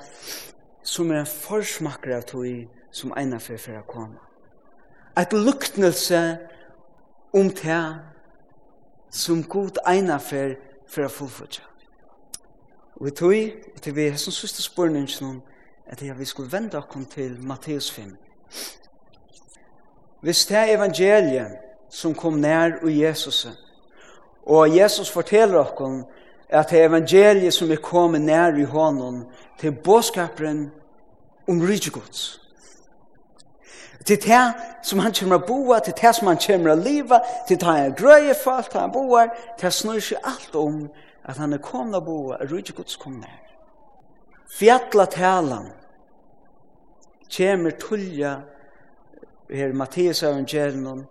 som 0.82 1.10
er 1.10 1.20
en 1.20 1.26
forsmakker 1.26 2.16
av 2.16 2.22
tog 2.22 2.68
som 2.90 3.12
ena 3.18 3.38
for 3.42 3.58
for 3.58 3.80
å 3.80 3.86
komme. 3.88 4.22
Et 5.18 5.32
luktnelse 5.32 6.20
om 7.34 7.50
det 7.50 7.82
som 9.10 9.42
god 9.42 9.78
ena 9.88 10.18
for 10.18 10.54
for 10.86 11.06
å 11.06 11.10
fullføre. 11.10 11.64
Og 12.96 13.06
vi 13.06 13.10
tog, 13.10 13.34
og 13.74 13.82
til 13.82 13.96
vi 13.96 14.08
har 14.08 14.16
som 14.16 14.32
siste 14.32 14.62
spørning 14.62 15.08
spørningen 15.08 15.42
at 15.86 16.02
jeg 16.02 16.18
vil 16.18 16.26
skulle 16.26 16.52
vende 16.52 16.78
oss 16.78 17.06
til 17.14 17.36
Matteus 17.40 17.90
5. 17.90 18.16
Hvis 20.20 20.46
det 20.46 20.56
er 20.56 20.76
evangeliet 20.76 21.58
som 21.90 22.14
kom 22.14 22.40
nær 22.40 22.78
og 22.82 22.90
Jesus' 22.90 23.65
Og 24.46 24.76
Jesus 24.76 25.10
forteller 25.10 25.58
oss 25.58 26.04
at 26.48 26.70
det 26.70 26.84
evangeliet 26.84 27.54
som 27.54 27.70
er 27.70 27.82
kommet 27.82 28.22
nær 28.22 28.54
i 28.54 28.64
hånden 28.64 29.24
til 29.58 29.72
bådskaperen 29.72 30.70
om 31.48 31.62
rydgjegods. 31.62 32.40
Til 34.06 34.22
det 34.22 34.42
som 34.82 34.98
han 35.02 35.12
kommer 35.12 35.40
å 35.40 35.46
bo, 35.46 35.74
til 35.84 35.94
det 36.02 36.12
som 36.14 36.28
han 36.30 36.38
kommer 36.38 36.72
å 36.72 36.78
leve, 36.78 37.18
til 37.48 37.58
det 37.58 37.66
han 37.66 37.96
grøyer 37.98 38.38
for 38.38 38.60
alt 38.60 38.76
han 38.78 38.92
bor, 38.94 39.32
til 39.58 39.66
det 39.66 39.74
snur 39.74 39.98
seg 39.98 40.22
alt 40.22 40.54
om 40.54 40.84
at 41.26 41.40
han 41.42 41.52
er 41.56 41.62
kommet 41.62 41.98
å 41.98 42.04
bo, 42.06 42.20
at 42.30 42.46
rydgjegods 42.46 43.00
kommer 43.02 43.26
nær. 43.26 43.42
Fjattla 44.46 45.08
talan 45.10 45.72
kommer 47.36 47.74
tullja 47.82 48.36
her 49.50 49.74
Mattias 49.74 50.22
evangelion 50.22 51.02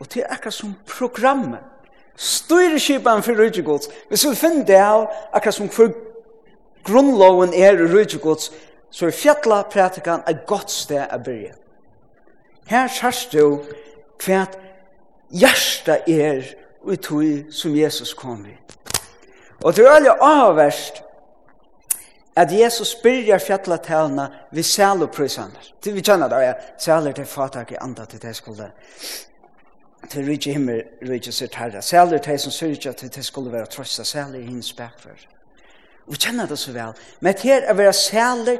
og 0.00 0.08
til 0.08 0.24
akkurat 0.24 0.56
som 0.56 0.72
programmet 0.88 1.71
styreskipan 2.16 3.22
for 3.22 3.38
rujtjegods. 3.38 3.88
Hvis 4.08 4.26
vi 4.26 4.34
finner 4.36 4.64
det 4.64 4.80
av, 4.80 5.06
akkurat 5.32 5.54
som 5.54 5.70
for 5.70 5.92
grunnloven 6.84 7.54
er 7.54 7.78
rujtjegods, 7.92 8.50
så 8.90 9.06
er 9.06 9.16
fjattla 9.16 9.62
pratikan 9.72 10.24
et 10.28 10.44
godt 10.46 10.70
sted 10.70 11.06
å 11.08 11.18
byrja. 11.24 11.54
Her 12.68 12.90
kjørs 12.92 13.24
du 13.32 13.62
hva 14.22 14.44
hjärsta 15.32 16.02
er 16.06 16.44
og 16.82 17.00
tog 17.02 17.54
som 17.54 17.76
Jesus 17.76 18.12
kom 18.14 18.44
i. 18.46 18.54
Og 19.62 19.76
det 19.76 19.86
er 19.86 19.96
alle 19.96 20.14
avverst 20.20 21.02
at 22.36 22.52
Jesus 22.52 22.94
byrjar 23.02 23.38
fjattla 23.38 23.76
talene 23.76 24.28
ved 24.50 24.64
sæloprysene. 24.66 25.68
Vi 25.84 26.02
kjenner 26.02 26.28
det, 26.28 26.40
ja. 26.42 26.54
sæl 26.78 27.06
er 27.06 27.12
det 27.12 27.28
fatak 27.28 27.72
i 27.72 27.80
andre 27.80 28.06
til 28.06 28.22
det 28.22 28.36
skulle 28.36 28.70
til 30.10 30.26
rydde 30.28 30.52
himmel, 30.52 30.82
rydde 31.08 31.32
sitt 31.32 31.54
herre. 31.54 31.82
Særlig 31.82 32.22
til 32.22 32.38
som 32.38 32.52
sørger 32.52 32.90
at 32.90 33.04
det 33.14 33.24
skulle 33.24 33.52
være 33.52 33.66
trøst 33.66 34.06
selv 34.06 34.34
er 34.34 34.46
hins 34.46 34.72
bakfør. 34.72 35.26
Vi 36.08 36.16
kjenner 36.18 36.46
det 36.46 36.58
så 36.58 36.72
vel. 36.74 36.96
Men 37.20 37.34
til 37.38 37.62
å 37.70 37.74
være 37.78 37.92
sæler, 37.94 38.58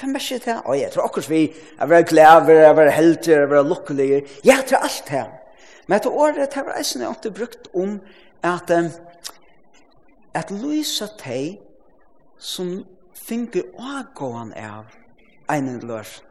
hvem 0.00 0.14
er 0.16 0.24
ikke 0.24 0.44
det? 0.46 0.56
Å, 0.64 0.76
jeg 0.78 0.92
tror 0.94 1.04
akkurat 1.04 1.30
vi 1.30 1.42
er 1.78 1.90
være 1.90 2.06
glad, 2.08 2.48
er 2.54 2.72
være 2.74 2.94
heldig, 2.96 3.34
er 3.34 3.50
være 3.50 3.68
lukkelige. 3.68 4.22
Ja, 4.44 4.56
det 4.68 4.80
alt 4.80 5.04
det. 5.10 5.26
Men 5.86 6.00
til 6.00 6.10
året, 6.10 6.54
det 6.54 6.64
var 6.64 6.78
eisen 6.78 7.04
jeg 7.04 7.08
alltid 7.08 7.36
brukt 7.36 7.68
om 7.74 8.00
at 8.42 8.72
at 10.34 10.50
lysa 10.50 11.08
teg 11.18 11.58
som 12.38 12.84
finner 13.16 13.66
avgående 13.74 14.60
av 14.62 14.92
einen 15.50 15.80
lørt 15.88 16.22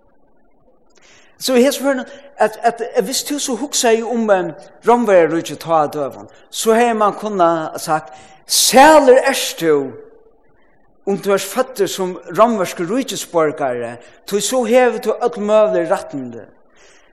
Så 1.39 1.55
i 1.55 1.63
har 1.63 1.71
spørt 1.71 1.97
at, 2.37 2.59
at, 2.63 2.81
at 2.93 3.03
hvis 3.03 3.23
du 3.23 3.39
så 3.39 3.55
hukser 3.55 3.89
i 3.89 4.03
om 4.03 4.29
en 4.29 4.51
romvære 4.87 5.29
du 5.31 5.35
ikke 5.37 5.55
tar 5.55 5.83
av 5.85 5.93
døven, 5.93 6.27
så 6.49 6.73
har 6.73 6.93
man 6.93 7.13
kunnet 7.13 7.81
sagt, 7.81 8.13
sæler 8.47 9.21
er 9.21 9.37
du, 9.61 9.91
om 11.07 11.17
du 11.17 11.31
er 11.31 11.37
født 11.37 11.89
som 11.89 12.17
romverske 12.39 12.83
rujtjesborgare, 12.89 13.97
så 14.29 14.39
så 14.39 14.63
hever 14.63 14.97
du 14.97 15.13
alt 15.21 15.37
møvler 15.37 15.91
rettende. 15.91 16.45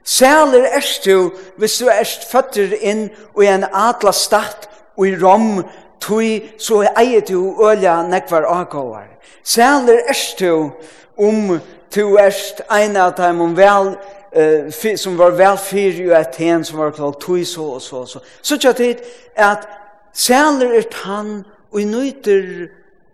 Sæler 0.05 0.65
er 0.65 0.85
du, 1.05 1.33
hvis 1.57 1.79
du 1.79 1.89
erst 1.89 2.31
født 2.33 2.57
inn 2.81 3.11
i 3.43 3.47
en 3.47 3.65
atla 3.65 4.13
stat 4.13 4.69
og 4.97 5.07
i 5.09 5.15
rom, 5.17 5.65
tui 6.01 6.43
så 6.59 6.83
eier 6.97 7.25
du 7.25 7.57
ølja 7.65 8.03
nekvar 8.03 8.45
avgåvar. 8.45 9.07
Sæler 9.45 10.03
er 10.09 10.21
du 10.41 10.71
om 11.17 11.61
to 11.95 12.17
erst 12.19 12.63
ein 12.71 12.97
av 12.97 13.15
dem 13.15 13.41
om 13.41 13.57
vel 13.57 13.95
eh, 14.35 14.97
som 14.97 15.19
var 15.19 15.37
vel 15.39 15.59
fyr 15.59 16.01
i 16.03 16.11
Aten 16.15 16.65
som 16.65 16.79
var 16.79 16.91
klart 16.91 17.21
tog 17.23 17.47
så 17.47 17.69
og 17.77 17.83
så 17.83 17.97
og 17.97 18.09
så. 18.09 18.23
Så 18.43 18.59
tja 18.59 18.73
tid 18.73 19.03
at 19.37 19.69
sæler 20.13 20.75
er 20.75 20.89
tann 20.91 21.45
og 21.71 21.81
i 21.81 21.85
nøyter 21.85 22.69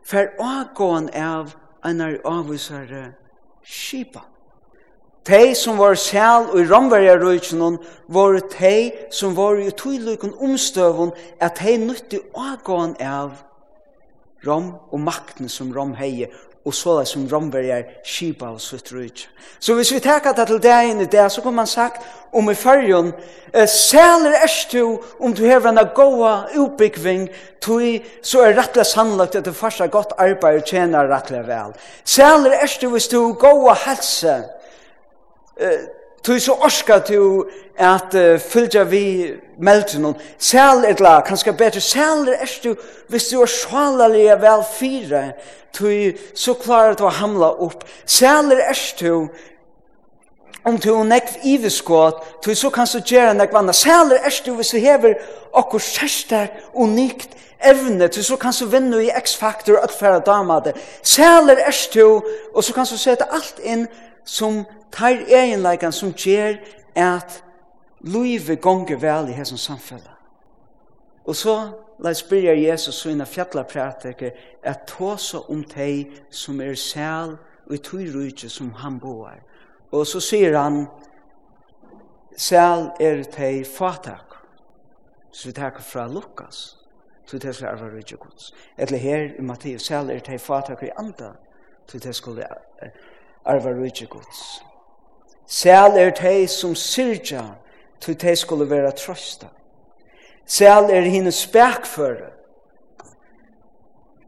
fer 0.05 0.33
avgåan 0.41 1.11
av 1.15 1.55
einar 1.85 2.19
avvisare 2.25 3.13
skipa. 3.65 4.25
Tei 5.25 5.53
som 5.55 5.79
var 5.79 5.95
sæl 6.01 6.49
og 6.49 6.59
i 6.63 6.67
ramverja 6.69 7.19
røytjenon 7.21 7.77
var 8.09 8.41
tei 8.51 8.93
som 9.13 9.37
var 9.37 9.61
i 9.61 9.71
tøyløyken 9.71 10.33
omstøvun 10.41 11.13
at 11.41 11.61
tei 11.61 11.77
nøytte 11.77 12.23
avgåan 12.33 12.97
av 13.05 13.37
rom 14.47 14.73
og 14.89 15.01
makten 15.05 15.53
som 15.53 15.73
rom 15.77 15.93
heie 16.01 16.31
og 16.65 16.75
så 16.75 16.99
det 16.99 17.09
som 17.09 17.29
romverger 17.33 17.85
skipa 18.05 18.51
og 18.53 18.61
sutt 18.61 18.93
rujt. 18.93 19.29
Så 19.59 19.75
hvis 19.75 19.93
vi 19.93 20.01
teker 20.01 20.35
det 20.37 20.47
til 20.51 20.61
deg 20.61 20.91
inn 20.91 21.01
i 21.01 21.09
det, 21.09 21.25
så 21.33 21.41
kan 21.41 21.55
man 21.57 21.67
sagt 21.67 22.05
om 22.33 22.51
i 22.51 22.55
fyrjon, 22.55 23.13
sæler 23.67 24.37
erst 24.43 24.73
du 24.73 25.01
om 25.21 25.35
du 25.35 25.43
hever 25.45 25.73
en 25.73 25.81
goa 25.97 26.35
utbyggving, 26.55 27.29
tui 27.61 27.99
så 28.23 28.45
er 28.45 28.59
rettelig 28.59 28.87
sannlagt 28.87 29.37
at 29.41 29.45
du 29.45 29.53
farsa 29.57 29.87
godt 29.87 30.13
arbeid 30.19 30.61
og 30.61 30.69
tjener 30.69 31.09
rettelig 31.09 31.47
vel. 31.49 31.73
Sæler 32.05 32.61
erst 32.61 32.83
du 32.83 32.91
hvis 32.93 33.09
du 33.09 33.33
goa 33.33 33.75
helse, 33.87 34.43
Tu 36.23 36.41
så 36.41 36.53
orska 36.53 36.99
tu 36.99 37.45
at 37.79 38.15
uh, 38.15 38.41
fylgja 38.41 38.83
vi 38.85 39.33
melden 39.59 40.05
og 40.05 40.21
sel 40.39 40.85
et 40.85 41.01
la 41.01 41.21
kanskje 41.25 41.55
betre 41.57 41.81
sel 41.81 42.29
er 42.29 42.51
du, 42.65 42.75
hvis 43.09 43.31
du 43.31 43.41
er 43.41 43.49
sjalalega 43.49 44.37
vel 44.43 44.65
fyra, 44.69 45.23
tu 45.73 45.89
så 46.37 46.55
klarar 46.61 46.99
du 46.99 47.07
å 47.09 47.15
hamla 47.23 47.55
opp. 47.65 47.87
Sel 48.05 48.53
er 48.53 48.83
du, 49.01 49.31
om 50.69 50.77
du 50.77 50.91
er 50.93 51.09
nekv 51.09 51.41
iveskått, 51.55 52.21
tu 52.45 52.53
så 52.55 52.69
kan 52.71 52.89
du 52.93 53.01
gjøre 53.01 53.33
nekv 53.39 53.57
anna. 53.57 53.73
Sel 53.73 54.13
er 54.19 54.43
du, 54.45 54.53
hvis 54.59 54.75
du 54.75 54.81
hever 54.83 55.17
okkur 55.57 55.81
sestar 55.81 56.53
unikt 56.75 57.33
evne, 57.65 58.09
til 58.09 58.25
så 58.25 58.37
kan 58.37 58.53
du 58.61 58.67
vinne 58.69 59.01
i 59.05 59.11
X-faktor, 59.23 59.81
at 59.81 59.93
færa 59.93 60.21
damade 60.21 60.73
sel 61.03 61.49
er 61.51 61.81
du, 61.95 62.21
og 62.55 62.65
så 62.65 62.77
kan 62.77 62.85
du 62.85 62.97
sette 62.99 63.29
alt 63.33 63.61
inn 63.65 63.89
som 64.25 64.65
tar 64.93 65.25
egenleikan 65.29 65.93
som 65.93 66.13
gjør 66.13 66.59
at 66.95 67.45
livet 68.01 68.61
gonger 68.61 68.97
vel 68.97 69.29
i 69.29 69.37
hessens 69.37 69.61
samfunnet. 69.61 70.17
Og 71.25 71.37
så 71.37 71.57
la 71.99 72.13
spyrja 72.17 72.55
Jesus 72.55 72.95
så 72.95 73.11
inna 73.11 73.25
fjalla 73.25 73.63
prætike 73.63 74.33
at 74.63 74.87
tåsa 74.89 75.39
om 75.49 75.63
teg 75.65 76.11
som 76.31 76.61
er 76.61 76.75
sæl 76.75 77.37
og 77.67 77.75
i 77.75 77.79
tøyrujtje 77.79 78.49
som 78.49 78.73
han 78.73 78.99
boar. 79.01 79.39
Og 79.93 80.07
så 80.07 80.21
sier 80.21 80.57
han 80.59 80.87
sæl 82.37 82.91
er 83.01 83.23
teg 83.31 83.67
fatak 83.67 84.39
så 85.31 85.49
vi 85.49 85.53
takker 85.55 85.83
fra 85.83 86.09
Lukas 86.09 86.77
så 87.27 87.39
det 87.39 87.55
skal 87.55 87.69
arva 87.69 87.87
rujtje 87.87 88.17
gods. 88.17 88.55
Eller 88.79 88.99
her 88.99 89.29
i 89.39 89.43
Matteus 89.43 89.87
sæl 89.87 90.11
er 90.11 90.25
teg 90.25 90.41
fatak 90.41 90.83
i 90.83 90.95
anda 90.99 91.35
så 91.87 91.99
det 91.99 92.15
skal 92.15 92.43
arva 93.45 93.73
rujtje 93.73 94.07
gods. 94.07 94.63
Sel 95.47 95.99
er 95.99 96.11
tei 96.15 96.47
som 96.47 96.75
syrja, 96.75 97.43
tu 98.01 98.15
tei 98.15 98.37
skulle 98.37 98.69
vera 98.71 98.93
trøsta. 98.95 99.49
Sel 100.47 100.91
er 100.91 101.09
hinn 101.11 101.31
spekføre, 101.33 102.31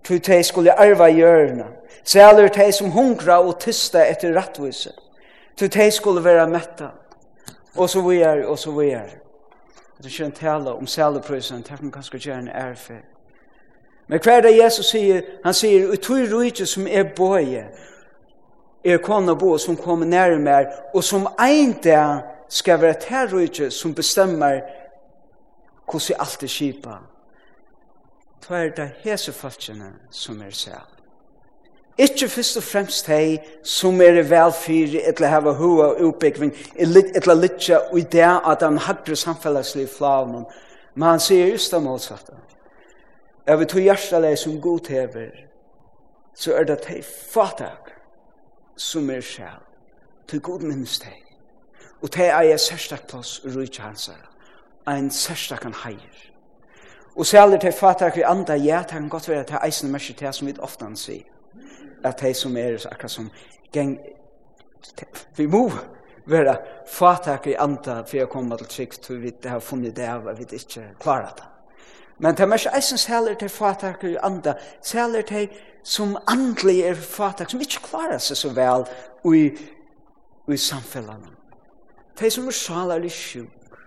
tu 0.03 0.19
tei 0.19 0.43
skulle 0.43 0.75
arva 0.75 1.09
hjørna. 1.11 1.69
Sel 2.05 2.43
er 2.43 2.51
tei 2.51 2.73
som 2.73 2.91
hungra 2.91 3.39
og 3.43 3.61
tysta 3.63 4.03
etter 4.07 4.35
rattvise, 4.35 4.91
tu 5.57 5.69
tei 5.69 5.91
skulle 5.91 6.25
vera 6.25 6.47
metta. 6.47 6.91
Og 7.75 7.89
så 7.91 8.03
vi 8.05 8.19
er, 8.21 8.45
og 8.47 8.59
så 8.59 8.71
vi 8.71 8.91
er. 8.91 9.09
Det 9.99 10.05
er 10.05 10.27
ikke 10.27 10.47
en 10.51 10.67
om 10.67 10.87
seleprøysen, 10.87 11.63
det 11.63 11.83
man 11.83 11.93
kanskje 11.93 12.19
gjerne 12.19 12.51
erfer. 12.51 13.01
Men 14.07 14.21
hver 14.23 14.41
det 14.41 14.59
Jesus 14.59 14.87
sier, 14.87 15.23
han 15.45 15.55
sier, 15.55 15.89
«Utui 15.89 16.27
rujtje 16.27 16.67
som 16.67 16.87
er 16.87 17.05
bøye, 17.17 17.65
er 18.85 18.99
kona 18.99 19.35
bo 19.35 19.59
som 19.59 19.77
kommer 19.77 20.07
nær 20.07 20.39
mer, 20.39 20.67
og 20.95 21.05
som 21.05 21.29
ein 21.39 21.77
der 21.83 22.23
skal 22.49 22.81
være 22.81 23.01
terrorikje 23.01 23.71
som 23.71 23.95
bestemmer 23.95 24.61
hvordan 25.87 26.21
alt 26.21 26.43
er 26.43 26.49
skipa 26.49 26.99
Da 28.49 28.55
er 28.55 28.71
det 28.75 28.91
hese 29.05 29.33
folkene 29.33 29.93
som 30.11 30.43
er 30.43 30.51
selv. 30.51 30.93
Ikke 31.99 32.29
først 32.29 32.57
og 32.57 32.63
fremst 32.63 33.07
hei 33.07 33.39
som 33.63 34.01
er 34.01 34.23
velfyr 34.25 34.97
å 35.13 35.29
ha 35.29 35.53
hua 35.53 35.89
og 35.93 36.01
utbyggving 36.09 36.53
å 36.81 36.87
lytte 36.89 37.79
og 37.79 37.99
idea 37.99 38.41
at 38.49 38.63
han 38.63 38.79
hadde 38.79 39.17
samfellagsliv 39.17 39.89
flavnum 39.93 40.47
men 40.95 41.09
han 41.09 41.21
sier 41.21 41.53
just 41.53 41.73
det 41.73 41.83
motsatte 41.83 42.37
Jeg 43.47 43.59
vil 43.59 43.67
tog 43.67 43.81
hjertelig 43.81 44.39
som 44.39 44.61
god 44.61 44.89
hever 44.89 45.31
så 46.35 46.55
er 46.57 46.65
det 46.65 46.85
hei 46.89 47.03
fatak 47.03 47.82
som 48.77 49.11
er 49.11 49.21
sjæl, 49.21 49.63
til 50.29 50.41
god 50.41 50.61
minnes 50.61 50.99
deg. 50.99 51.19
Og 52.03 52.11
til 52.11 52.25
er 52.25 52.43
jeg 52.43 52.61
særstak 52.61 53.07
plass 53.09 53.39
og 53.45 53.57
rujtja 53.57 53.83
hans 53.83 54.07
her, 54.07 55.11
særstak 55.11 55.63
han 55.63 55.75
heier. 55.85 56.33
Og 57.17 57.27
særlig 57.27 57.61
til 57.61 57.73
fatak 57.73 58.17
vi 58.17 58.23
andre, 58.23 58.55
ja, 58.55 58.79
det 58.79 58.89
kan 58.89 59.09
godt 59.09 59.29
være 59.29 59.45
til 59.45 59.59
eisen 59.67 59.93
mersi 59.93 60.13
til 60.13 60.33
som 60.33 60.47
vi 60.47 60.55
ofte 60.59 60.85
han 60.85 60.97
sier, 60.97 61.23
at 62.05 62.21
de 62.21 62.35
som 62.35 62.57
er 62.57 62.87
akkurat 62.91 63.11
som 63.11 63.31
geng, 63.73 63.99
vi 65.37 65.47
må 65.47 65.71
være 66.27 66.57
fatak 66.89 67.47
vi 67.47 67.55
andre 67.59 68.05
for 68.07 68.25
å 68.25 68.31
komme 68.33 68.57
til 68.57 68.67
trygg, 68.67 68.95
for 69.05 69.15
vi 69.15 69.33
har 69.45 69.61
funnet 69.61 69.97
det 69.97 70.09
av, 70.09 70.31
vi 70.39 70.47
ikke 70.53 70.89
klarer 71.01 71.35
det. 71.37 71.49
Men 72.19 72.37
til 72.37 72.49
mersi 72.49 72.69
eisen 72.77 72.99
særlig 72.99 73.39
til 73.39 73.49
fatak 73.49 74.03
vi 74.03 74.17
andre, 74.23 74.55
særlig 74.83 75.25
til 75.27 75.49
som 75.83 76.17
andelig 76.27 76.81
er 76.81 76.95
fatak, 76.95 77.51
som 77.51 77.61
ikke 77.61 77.83
klarer 77.89 78.19
seg 78.23 78.39
så 78.39 78.53
vel 78.55 78.87
i, 79.35 79.45
i 80.49 80.57
samfellene. 80.57 81.33
De 82.21 82.31
som 82.31 82.47
er 82.47 82.57
sjala 82.57 82.99
eller 83.01 83.11
sjuk. 83.11 83.79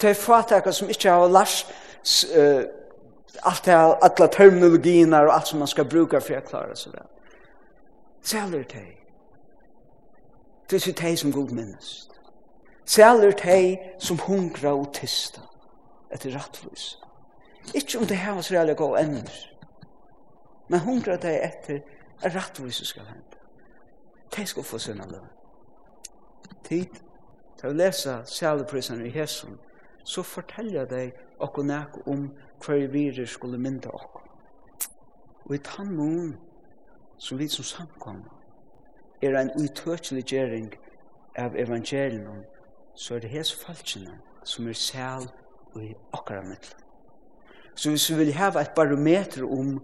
De 0.00 0.14
fatak 0.14 0.68
som 0.72 0.88
ikke 0.88 1.12
har 1.12 1.28
lært 1.28 1.66
uh, 2.32 2.64
alt 3.44 3.64
det 3.64 3.74
alle 3.76 4.28
terminologiene 4.32 5.20
og 5.20 5.34
alt 5.34 5.48
som 5.48 5.58
man 5.58 5.68
skal 5.68 5.88
bruke 5.88 6.20
for 6.20 6.38
å 6.38 6.46
klare 6.46 6.76
seg 6.76 6.94
vel. 6.96 7.10
Sæler 8.22 8.64
de. 8.68 8.86
Det 10.70 10.80
er 10.86 10.96
de 11.02 11.16
som 11.16 11.32
god 11.32 11.50
minnes. 11.50 12.08
Sæler 12.86 13.32
de 13.44 13.78
som 13.98 14.18
hungrer 14.18 14.72
og 14.72 14.92
tista 14.94 15.40
etter 16.12 16.34
rattvis. 16.34 16.98
Ikke 17.74 17.98
om 17.98 18.06
det 18.06 18.16
her 18.16 18.34
var 18.34 18.42
så 18.42 18.54
reelle 18.54 18.74
gode 18.74 19.00
ender 19.00 19.36
men 20.70 20.84
hungra 20.86 21.16
deg 21.18 21.42
etter 21.42 21.80
at 22.22 22.34
rattvise 22.34 22.86
skal 22.86 23.08
hende. 23.10 23.38
De 24.36 24.46
skal 24.46 24.62
få 24.62 24.78
sinna 24.78 25.06
løn. 25.10 25.26
Tid 26.64 27.00
til 27.58 27.70
å 27.70 27.74
lese 27.74 28.20
sæleprisene 28.30 29.08
i 29.08 29.14
Hesson, 29.14 29.58
så 30.04 30.22
forteller 30.22 30.86
de 30.88 31.10
okko 31.42 31.64
nek 31.66 31.98
om 32.06 32.28
hver 32.62 32.86
virer 32.92 33.26
skulle 33.26 33.58
mynda 33.58 33.90
okko. 33.90 34.22
Og 35.48 35.54
i 35.56 35.62
tann 35.64 35.90
mån 35.96 36.36
som 37.18 37.38
vi 37.38 37.48
som 37.48 37.64
samkom 37.64 38.22
er 39.22 39.36
en 39.36 39.50
utøkelig 39.58 40.24
gjering 40.24 40.70
av 41.38 41.56
evangelium, 41.58 42.44
så 42.94 43.16
er 43.16 43.24
det 43.24 43.32
hes 43.34 43.52
falskene 43.52 44.20
som 44.44 44.68
er 44.68 44.78
sæl 44.78 45.26
og 45.74 45.82
i 45.84 45.94
okkara 46.12 46.44
mitt. 46.46 46.76
Så 47.74 47.90
hvis 47.90 48.10
vi 48.10 48.16
vil 48.16 48.32
hava 48.34 48.60
et 48.60 48.74
barometer 48.76 49.44
om 49.44 49.80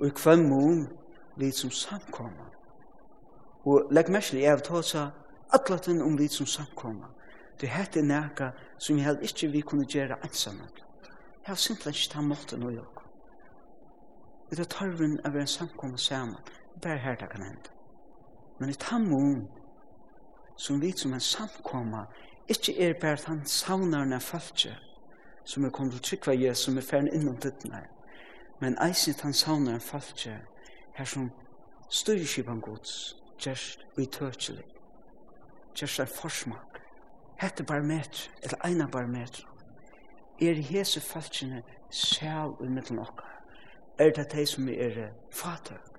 og 0.00 0.06
i 0.06 0.10
kvann 0.10 0.48
mun 0.48 0.88
vi 1.36 1.50
som 1.50 1.70
samkommer. 1.70 2.48
Og 3.64 3.92
legg 3.92 4.08
mersli, 4.08 4.40
jeg 4.40 4.56
vil 4.56 4.64
ta 4.64 4.80
seg 4.82 5.10
atlaten 5.52 6.00
om 6.02 6.16
vi 6.18 6.28
som 6.28 6.46
samkommer. 6.46 7.10
Det 7.60 7.68
hette 7.68 8.00
er 8.00 8.08
næka 8.08 8.50
som 8.78 8.96
jeg 8.96 9.04
held 9.04 9.22
ikke 9.22 9.50
vi 9.52 9.60
kunne 9.60 9.84
gjøre 9.84 10.16
ensamme. 10.24 10.68
Jeg 11.04 11.52
har 11.52 11.60
simpelthen 11.60 11.92
ikke 11.92 12.12
tatt 12.14 12.24
måten 12.24 12.62
og 12.62 12.72
jokk. 12.72 13.04
Vi 14.50 14.56
tar 14.56 14.70
tarven 14.72 15.20
av 15.24 15.36
en 15.36 15.46
samkommer 15.46 15.96
sammen. 15.96 16.40
Det 16.82 16.90
er 16.90 17.04
her 17.04 17.20
det 17.20 17.28
kan 17.30 17.42
hende. 17.42 17.76
Men 18.58 18.70
i 18.70 18.74
tammun 18.74 19.48
som 20.56 20.80
vi 20.80 20.92
som 20.96 21.12
en 21.12 21.20
samkommer 21.20 22.04
ikke 22.48 22.78
er 22.80 22.94
bare 23.00 23.12
at 23.12 23.24
han 23.24 23.46
savnar 23.46 24.04
nær 24.04 24.18
falskje 24.18 24.76
som 25.44 25.64
er 25.64 25.70
kommet 25.70 25.92
til 25.92 26.02
trykva 26.02 26.32
Jesus 26.32 26.64
som 26.64 26.76
er 26.78 26.82
ferdig 26.82 27.12
innom 27.14 27.36
tittene 27.36 27.74
her 27.74 27.99
men 28.60 28.78
eisen 28.82 29.14
han 29.22 29.32
savnar 29.32 29.74
en 29.74 29.80
falskje 29.80 30.36
her 30.96 31.04
som 31.04 31.30
styreskipan 31.90 32.60
gods 32.60 33.16
gjerst 33.40 33.86
uitøkjelig 33.98 34.66
gjerst 35.74 36.00
er 36.00 36.10
forsmak. 36.10 36.80
Hette 37.40 37.64
barometer 37.64 38.28
eller 38.42 38.66
eina 38.66 38.86
barometer 38.86 39.46
er 40.40 40.60
hese 40.70 41.00
falskjene 41.00 41.62
sjal 41.90 42.56
i 42.60 42.68
middelen 42.68 43.00
okkar? 43.00 43.38
Er 43.98 44.12
det 44.16 44.32
de 44.32 44.46
som 44.46 44.68
er 44.68 45.08
fatøk 45.32 45.90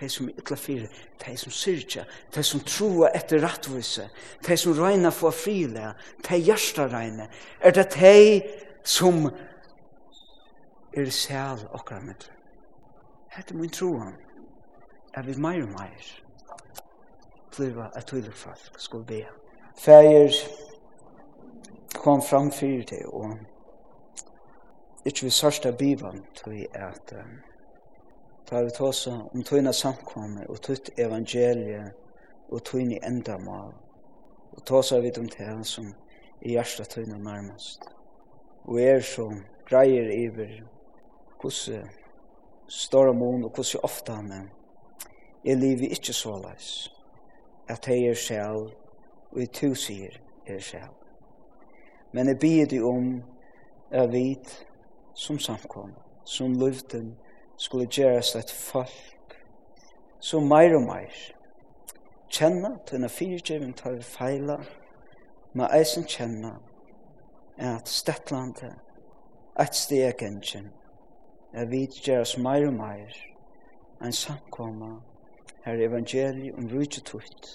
de 0.00 0.08
som 0.10 0.28
er 0.28 0.38
ytla 0.40 0.56
fyrir, 0.56 0.88
de 1.22 1.36
som 1.38 1.52
syrja, 1.54 2.04
de 2.34 2.42
som 2.42 2.60
troa 2.66 3.12
etter 3.14 3.42
rattvise, 3.42 4.08
de 4.46 4.56
som 4.58 4.74
røyna 4.74 5.12
få 5.14 5.30
frile, 5.30 5.92
de 6.26 6.38
hjersta 6.40 6.88
røyna, 6.90 7.28
er 7.60 7.76
det 7.76 7.88
de 7.94 8.42
som 8.84 9.28
er 10.96 11.10
sæl 11.10 11.68
okkar 11.72 12.00
mitt. 12.00 12.32
Hette 13.28 13.56
mun 13.56 13.68
troan, 13.68 14.14
er 15.14 15.22
vi 15.22 15.34
meir 15.40 15.62
og 15.62 15.68
meir, 15.68 16.08
bliva 17.56 17.88
at 17.94 18.06
tøylig 18.06 18.34
folk 18.34 18.80
sko 18.80 18.98
be. 18.98 19.22
Fægir 19.78 20.36
kom 21.94 22.22
fram 22.22 22.52
fyrir 22.52 22.84
det, 22.84 23.06
og 23.06 23.38
ikkje 25.04 25.24
vi 25.24 25.30
sørsta 25.30 25.70
bivan 25.70 26.24
tøy 26.34 26.66
at 26.74 27.14
um, 27.16 27.38
ta 28.46 28.60
vi 28.62 28.70
tåsa 28.70 29.16
om 29.34 29.42
tøyna 29.42 29.72
samkomme 29.72 30.44
og 30.50 30.60
tøyt 30.60 30.90
evangelie 30.98 31.92
og 32.50 32.64
tøyni 32.64 33.00
endamal, 33.06 33.72
og 34.52 34.64
tåsa 34.64 35.00
vi 35.00 35.12
om 35.18 35.28
det 35.28 35.66
som 35.66 35.94
i 36.42 36.52
hjärsta 36.52 36.84
tøyna 36.84 37.18
nærmast, 37.18 37.88
og 38.64 38.80
er 38.80 39.00
som 39.00 39.44
greier 39.68 40.10
iver 40.12 40.60
hvordan 41.42 41.88
større 42.68 43.14
mån 43.14 43.44
og 43.44 43.50
hvordan 43.50 43.80
ofta 43.82 44.12
han 44.12 44.32
er. 44.32 44.48
Er 45.44 45.54
livet 45.54 45.92
ikke 45.92 46.12
så 46.12 46.38
leis 46.38 46.92
at 47.68 47.88
jeg 47.88 48.04
er 48.04 48.14
selv 48.14 48.70
og 49.32 49.42
i 49.42 49.46
to 49.46 49.74
sier 49.74 50.20
er 50.46 50.60
selv 50.60 50.98
men 52.12 52.28
jeg 52.28 52.38
bier 52.38 52.66
det 52.66 52.82
om 52.82 53.22
jeg 53.90 54.12
vet 54.12 54.66
som 55.14 55.38
samkom 55.38 55.94
som 56.24 56.54
luften 56.58 57.14
skulle 57.56 57.86
gjøres 57.86 58.34
et 58.36 58.50
folk 58.50 59.36
som 60.20 60.46
meir 60.48 60.76
og 60.76 60.86
meir 60.86 61.16
kjenne 62.32 62.76
til 62.86 63.02
en 63.02 63.10
fyrtjøven 63.10 63.72
tar 63.78 64.00
feila 64.06 64.58
men 65.52 65.66
eisen 65.78 66.04
kjenne 66.08 66.56
at 67.58 67.88
Stetlandet, 67.88 68.72
et 69.60 69.74
steg 69.76 70.16
gjennom, 70.18 70.70
er 71.52 71.64
vi 71.64 71.86
gjør 71.86 72.24
oss 72.24 72.36
meir 72.38 72.66
og 72.66 72.74
meir 72.74 73.16
en 74.02 74.12
samkomma 74.12 74.92
her 75.64 75.86
evangeliet 75.86 76.54
om 76.58 76.68
rujtje 76.68 77.04
tutt, 77.06 77.50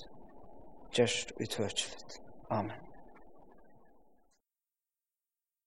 gjørst 0.95 1.33
og. 1.43 2.21
Amen. 2.49 2.86